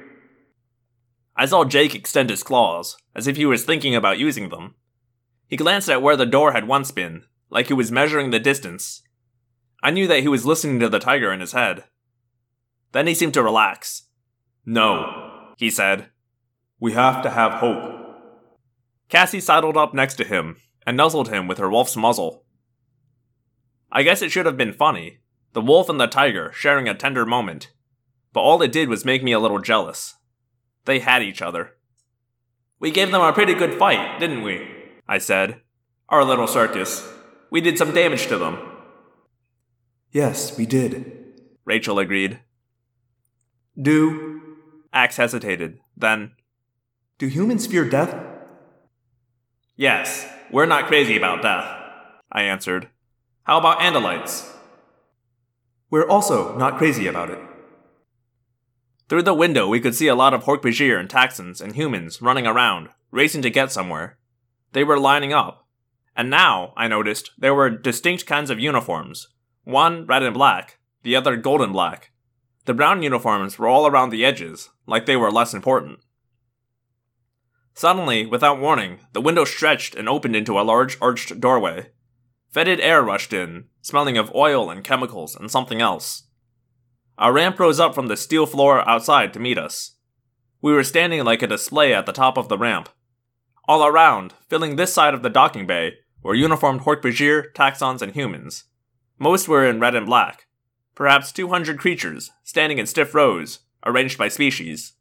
I 1.37 1.46
saw 1.46 1.64
Jake 1.64 1.94
extend 1.94 2.31
his 2.31 2.42
claws, 2.42 2.96
as 3.14 3.26
if 3.26 3.37
he 3.37 3.46
was 3.46 3.64
thinking 3.64 3.94
about 3.94 4.18
using 4.18 4.50
them. 4.50 4.74
He 5.46 5.57
glanced 5.57 5.88
at 5.88 6.03
where 6.03 6.16
the 6.16 6.26
door 6.26 6.53
had 6.53 6.68
once 6.68 6.90
been, 6.90 7.24
like 7.48 7.68
he 7.68 7.72
was 7.72 7.90
measuring 7.90 8.31
the 8.31 8.38
distance. 8.38 9.03
I 9.83 9.90
knew 9.90 10.07
that 10.07 10.20
he 10.20 10.29
was 10.29 10.44
listening 10.44 10.79
to 10.81 10.88
the 10.88 10.98
tiger 10.98 11.33
in 11.33 11.40
his 11.40 11.53
head. 11.53 11.85
Then 12.92 13.07
he 13.07 13.14
seemed 13.14 13.35
to 13.35 13.42
relax. 13.42 14.09
No, 14.66 15.55
he 15.57 15.70
said. 15.70 16.09
We 16.79 16.92
have 16.92 17.22
to 17.22 17.31
have 17.31 17.55
hope. 17.55 17.96
Cassie 19.09 19.40
sidled 19.40 19.76
up 19.76 19.94
next 19.94 20.16
to 20.16 20.24
him 20.24 20.57
and 20.87 20.96
nuzzled 20.96 21.29
him 21.29 21.48
with 21.48 21.59
her 21.59 21.70
wolf's 21.70 21.96
muzzle. 21.96 22.44
I 23.90 24.03
guess 24.03 24.22
it 24.22 24.31
should 24.31 24.46
have 24.46 24.57
been 24.57 24.72
funny, 24.72 25.19
the 25.52 25.60
wolf 25.60 25.88
and 25.88 26.00
the 26.00 26.06
tiger 26.06 26.52
sharing 26.52 26.88
a 26.88 26.94
tender 26.94 27.26
moment, 27.26 27.70
but 28.32 28.40
all 28.40 28.62
it 28.62 28.72
did 28.72 28.88
was 28.88 29.04
make 29.04 29.22
me 29.22 29.32
a 29.32 29.40
little 29.40 29.58
jealous. 29.58 30.14
They 30.84 31.00
had 31.00 31.22
each 31.22 31.42
other. 31.42 31.76
We 32.78 32.90
gave 32.90 33.10
them 33.10 33.20
a 33.20 33.32
pretty 33.32 33.54
good 33.54 33.78
fight, 33.78 34.18
didn't 34.18 34.42
we? 34.42 34.66
I 35.08 35.18
said. 35.18 35.60
Our 36.08 36.24
little 36.24 36.46
circus. 36.46 37.06
We 37.50 37.60
did 37.60 37.78
some 37.78 37.92
damage 37.92 38.26
to 38.28 38.38
them. 38.38 38.58
Yes, 40.12 40.56
we 40.56 40.66
did, 40.66 41.50
Rachel 41.64 41.98
agreed. 41.98 42.40
Do. 43.80 44.40
Ax 44.92 45.16
hesitated, 45.16 45.78
then. 45.96 46.32
Do 47.18 47.28
humans 47.28 47.66
fear 47.66 47.88
death? 47.88 48.14
Yes, 49.76 50.26
we're 50.50 50.66
not 50.66 50.86
crazy 50.86 51.16
about 51.16 51.42
death, 51.42 51.64
I 52.32 52.42
answered. 52.42 52.88
How 53.44 53.58
about 53.58 53.78
Andalites? 53.78 54.48
We're 55.90 56.09
also 56.09 56.57
not 56.57 56.79
crazy 56.79 57.09
about 57.09 57.31
it. 57.31 57.38
Through 59.09 59.22
the 59.24 59.35
window, 59.35 59.68
we 59.68 59.81
could 59.81 59.96
see 59.96 60.07
a 60.07 60.14
lot 60.14 60.33
of 60.33 60.44
Hork-Bajir 60.44 60.98
and 60.98 61.09
Taxxons 61.09 61.61
and 61.61 61.74
humans 61.74 62.22
running 62.22 62.46
around, 62.46 62.90
racing 63.11 63.42
to 63.42 63.50
get 63.50 63.72
somewhere. 63.72 64.16
They 64.72 64.85
were 64.85 65.00
lining 65.00 65.33
up. 65.33 65.66
And 66.16 66.31
now, 66.31 66.72
I 66.76 66.87
noticed, 66.87 67.33
there 67.37 67.55
were 67.55 67.70
distinct 67.70 68.26
kinds 68.26 68.50
of 68.50 68.61
uniforms 68.61 69.29
one 69.64 70.07
red 70.07 70.22
and 70.22 70.35
black, 70.35 70.79
the 71.03 71.16
other 71.16 71.37
gold 71.37 71.61
and 71.61 71.72
black. 71.72 72.12
The 72.66 72.74
brown 72.74 73.03
uniforms 73.03 73.59
were 73.59 73.68
all 73.68 73.87
around 73.87 74.11
the 74.11 74.24
edges, 74.24 74.70
like 74.87 75.07
they 75.07 75.16
were 75.16 75.31
less 75.31 75.55
important. 75.55 76.00
Suddenly, 77.74 78.26
without 78.26 78.61
warning, 78.61 79.00
the 79.12 79.20
window 79.20 79.44
stretched 79.44 79.94
and 79.94 80.09
opened 80.09 80.37
into 80.37 80.59
a 80.59 80.62
large 80.62 80.98
arched 81.00 81.40
doorway. 81.40 81.90
Fetid 82.53 82.81
air 82.81 83.03
rushed 83.03 83.33
in, 83.33 83.64
smelling 83.82 84.18
of 84.18 84.34
oil 84.34 84.70
and 84.70 84.84
chemicals 84.84 85.34
and 85.34 85.50
something 85.50 85.80
else. 85.80 86.24
A 87.18 87.32
ramp 87.32 87.58
rose 87.58 87.78
up 87.78 87.94
from 87.94 88.06
the 88.06 88.16
steel 88.16 88.46
floor 88.46 88.88
outside 88.88 89.32
to 89.34 89.38
meet 89.38 89.58
us. 89.58 89.96
We 90.62 90.72
were 90.72 90.84
standing 90.84 91.24
like 91.24 91.42
a 91.42 91.46
display 91.46 91.94
at 91.94 92.06
the 92.06 92.12
top 92.12 92.36
of 92.36 92.48
the 92.48 92.58
ramp. 92.58 92.88
All 93.68 93.86
around, 93.86 94.34
filling 94.48 94.76
this 94.76 94.92
side 94.92 95.14
of 95.14 95.22
the 95.22 95.30
docking 95.30 95.66
bay, 95.66 95.94
were 96.22 96.34
uniformed 96.34 96.82
Hork-Bajir, 96.82 97.52
Taxxons, 97.54 98.02
and 98.02 98.12
humans. 98.12 98.64
Most 99.18 99.48
were 99.48 99.66
in 99.66 99.80
red 99.80 99.94
and 99.94 100.06
black. 100.06 100.46
Perhaps 100.94 101.32
200 101.32 101.78
creatures, 101.78 102.30
standing 102.42 102.78
in 102.78 102.86
stiff 102.86 103.14
rows, 103.14 103.60
arranged 103.86 104.18
by 104.18 104.28
species. 104.28 104.94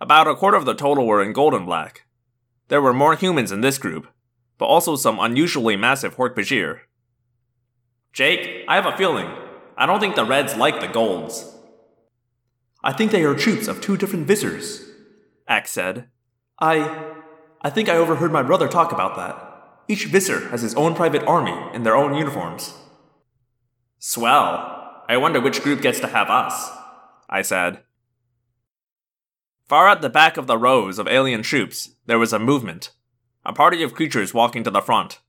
About 0.00 0.28
a 0.28 0.34
quarter 0.34 0.56
of 0.56 0.64
the 0.64 0.74
total 0.74 1.06
were 1.06 1.22
in 1.22 1.32
gold 1.32 1.54
and 1.54 1.66
black. 1.66 2.06
There 2.68 2.82
were 2.82 2.92
more 2.92 3.16
humans 3.16 3.52
in 3.52 3.60
this 3.60 3.78
group, 3.78 4.08
but 4.58 4.66
also 4.66 4.96
some 4.96 5.18
unusually 5.18 5.76
massive 5.76 6.16
Hork-Bajir. 6.16 6.80
Jake, 8.12 8.64
I 8.68 8.74
have 8.76 8.86
a 8.86 8.96
feeling. 8.96 9.30
I 9.76 9.86
don't 9.86 10.00
think 10.00 10.16
the 10.16 10.24
Reds 10.24 10.56
like 10.56 10.80
the 10.80 10.88
Golds. 10.88 11.56
I 12.84 12.92
think 12.92 13.10
they 13.10 13.24
are 13.24 13.34
troops 13.34 13.68
of 13.68 13.80
two 13.80 13.96
different 13.96 14.26
Vissers, 14.26 14.82
Ax 15.48 15.70
said. 15.70 16.08
I. 16.58 17.14
I 17.62 17.70
think 17.70 17.88
I 17.88 17.96
overheard 17.96 18.32
my 18.32 18.42
brother 18.42 18.68
talk 18.68 18.90
about 18.92 19.16
that. 19.16 19.52
Each 19.88 20.06
Visser 20.06 20.48
has 20.48 20.62
his 20.62 20.74
own 20.74 20.94
private 20.94 21.22
army 21.24 21.56
in 21.72 21.84
their 21.84 21.96
own 21.96 22.14
uniforms. 22.14 22.74
Swell. 23.98 25.04
I 25.08 25.16
wonder 25.16 25.40
which 25.40 25.62
group 25.62 25.80
gets 25.80 26.00
to 26.00 26.08
have 26.08 26.28
us, 26.28 26.70
I 27.30 27.42
said. 27.42 27.82
Far 29.68 29.88
at 29.88 30.02
the 30.02 30.10
back 30.10 30.36
of 30.36 30.46
the 30.46 30.58
rows 30.58 30.98
of 30.98 31.06
alien 31.06 31.42
troops, 31.42 31.90
there 32.06 32.18
was 32.18 32.32
a 32.32 32.38
movement. 32.38 32.90
A 33.44 33.52
party 33.52 33.82
of 33.82 33.94
creatures 33.94 34.34
walking 34.34 34.64
to 34.64 34.70
the 34.70 34.80
front. 34.80 35.20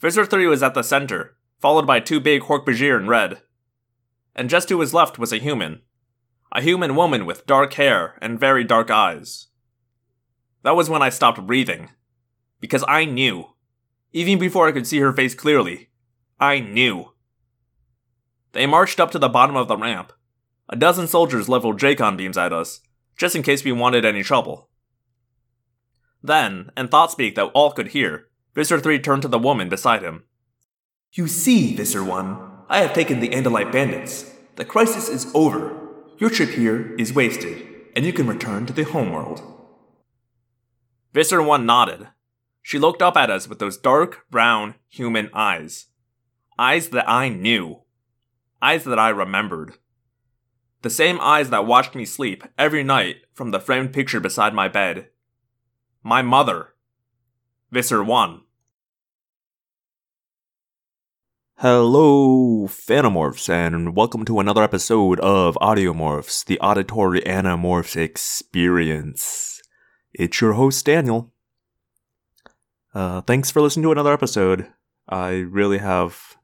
Visser 0.00 0.24
3 0.24 0.46
was 0.46 0.62
at 0.62 0.74
the 0.74 0.82
center, 0.82 1.36
followed 1.60 1.86
by 1.86 2.00
two 2.00 2.20
big 2.20 2.42
Hork-Bajir 2.42 2.98
in 2.98 3.08
red. 3.08 3.42
And 4.34 4.48
just 4.48 4.68
to 4.68 4.80
his 4.80 4.94
left 4.94 5.18
was 5.18 5.32
a 5.32 5.38
human. 5.38 5.82
A 6.52 6.62
human 6.62 6.96
woman 6.96 7.26
with 7.26 7.46
dark 7.46 7.74
hair 7.74 8.18
and 8.20 8.40
very 8.40 8.64
dark 8.64 8.90
eyes. 8.90 9.48
That 10.62 10.76
was 10.76 10.90
when 10.90 11.02
I 11.02 11.08
stopped 11.10 11.46
breathing. 11.46 11.90
Because 12.60 12.84
I 12.88 13.04
knew. 13.04 13.54
Even 14.12 14.38
before 14.38 14.68
I 14.68 14.72
could 14.72 14.86
see 14.86 14.98
her 14.98 15.12
face 15.12 15.34
clearly. 15.34 15.90
I 16.38 16.60
knew. 16.60 17.12
They 18.52 18.66
marched 18.66 18.98
up 18.98 19.10
to 19.12 19.18
the 19.18 19.28
bottom 19.28 19.56
of 19.56 19.68
the 19.68 19.76
ramp, 19.76 20.12
A 20.72 20.76
dozen 20.76 21.08
soldiers 21.08 21.48
leveled 21.48 21.78
Dracon 21.78 22.16
beams 22.16 22.38
at 22.38 22.52
us, 22.52 22.80
just 23.16 23.34
in 23.34 23.42
case 23.42 23.64
we 23.64 23.72
wanted 23.72 24.04
any 24.04 24.22
trouble. 24.22 24.70
Then, 26.22 26.70
in 26.76 26.88
thought 26.88 27.10
speak 27.10 27.34
that 27.34 27.50
all 27.54 27.72
could 27.72 27.88
hear, 27.88 28.28
Visser 28.54 28.78
3 28.78 29.00
turned 29.00 29.22
to 29.22 29.28
the 29.28 29.38
woman 29.38 29.68
beside 29.68 30.02
him. 30.02 30.24
You 31.12 31.26
see, 31.26 31.74
Visser 31.74 32.04
1, 32.04 32.50
I 32.68 32.78
have 32.78 32.92
taken 32.92 33.18
the 33.18 33.30
Andalite 33.30 33.72
bandits. 33.72 34.30
The 34.54 34.64
crisis 34.64 35.08
is 35.08 35.28
over. 35.34 35.76
Your 36.18 36.30
trip 36.30 36.50
here 36.50 36.94
is 37.00 37.12
wasted, 37.12 37.66
and 37.96 38.06
you 38.06 38.12
can 38.12 38.28
return 38.28 38.64
to 38.66 38.72
the 38.72 38.84
homeworld. 38.84 39.42
Visser 41.12 41.42
1 41.42 41.66
nodded. 41.66 42.06
She 42.62 42.78
looked 42.78 43.02
up 43.02 43.16
at 43.16 43.28
us 43.28 43.48
with 43.48 43.58
those 43.58 43.76
dark, 43.76 44.26
brown, 44.30 44.76
human 44.88 45.30
eyes. 45.34 45.86
Eyes 46.56 46.90
that 46.90 47.08
I 47.10 47.28
knew. 47.28 47.80
Eyes 48.62 48.84
that 48.84 48.98
I 48.98 49.08
remembered. 49.08 49.74
The 50.82 50.90
same 50.90 51.20
eyes 51.20 51.50
that 51.50 51.66
watched 51.66 51.96
me 51.96 52.04
sleep 52.04 52.44
every 52.56 52.84
night 52.84 53.16
from 53.34 53.50
the 53.50 53.58
framed 53.58 53.92
picture 53.92 54.20
beside 54.20 54.54
my 54.54 54.68
bed. 54.68 55.08
My 56.04 56.22
mother. 56.22 56.74
Visser 57.72 58.04
1. 58.04 58.42
Hello, 61.62 62.66
Phantomorphs, 62.68 63.50
and 63.50 63.94
welcome 63.94 64.24
to 64.24 64.40
another 64.40 64.62
episode 64.62 65.20
of 65.20 65.58
Audiomorphs, 65.60 66.42
the 66.46 66.58
auditory 66.58 67.20
Animorphs 67.20 67.98
experience. 67.98 69.60
It's 70.14 70.40
your 70.40 70.54
host, 70.54 70.86
Daniel. 70.86 71.34
Uh, 72.94 73.20
thanks 73.20 73.50
for 73.50 73.60
listening 73.60 73.82
to 73.82 73.92
another 73.92 74.14
episode. 74.14 74.68
I 75.06 75.32
really 75.32 75.76
have 75.76 76.38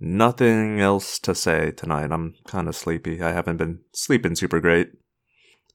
nothing 0.00 0.80
else 0.80 1.18
to 1.18 1.34
say 1.34 1.70
tonight. 1.70 2.10
I'm 2.10 2.34
kind 2.46 2.68
of 2.68 2.74
sleepy. 2.74 3.20
I 3.20 3.32
haven't 3.32 3.58
been 3.58 3.80
sleeping 3.92 4.34
super 4.34 4.60
great. 4.60 4.92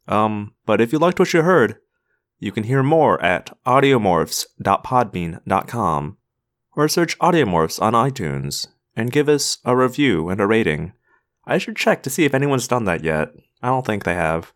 Um, 0.08 0.56
but 0.66 0.82
if 0.82 0.92
you 0.92 0.98
liked 0.98 1.20
what 1.20 1.32
you 1.32 1.44
heard, 1.44 1.76
you 2.40 2.52
can 2.52 2.64
hear 2.64 2.82
more 2.82 3.24
at 3.24 3.56
audiomorphs.podbean.com 3.68 6.17
or 6.78 6.88
search 6.88 7.18
Audiomorphs 7.18 7.82
on 7.82 7.94
iTunes 7.94 8.68
and 8.96 9.12
give 9.12 9.28
us 9.28 9.58
a 9.66 9.76
review 9.76 10.30
and 10.30 10.40
a 10.40 10.46
rating. 10.46 10.94
I 11.46 11.58
should 11.58 11.76
check 11.76 12.04
to 12.04 12.10
see 12.10 12.24
if 12.24 12.36
anyone's 12.36 12.68
done 12.68 12.84
that 12.86 13.04
yet. 13.04 13.30
I 13.64 13.70
don't 13.70 13.86
think 13.86 14.04
they 14.04 14.14
have. 14.14 14.54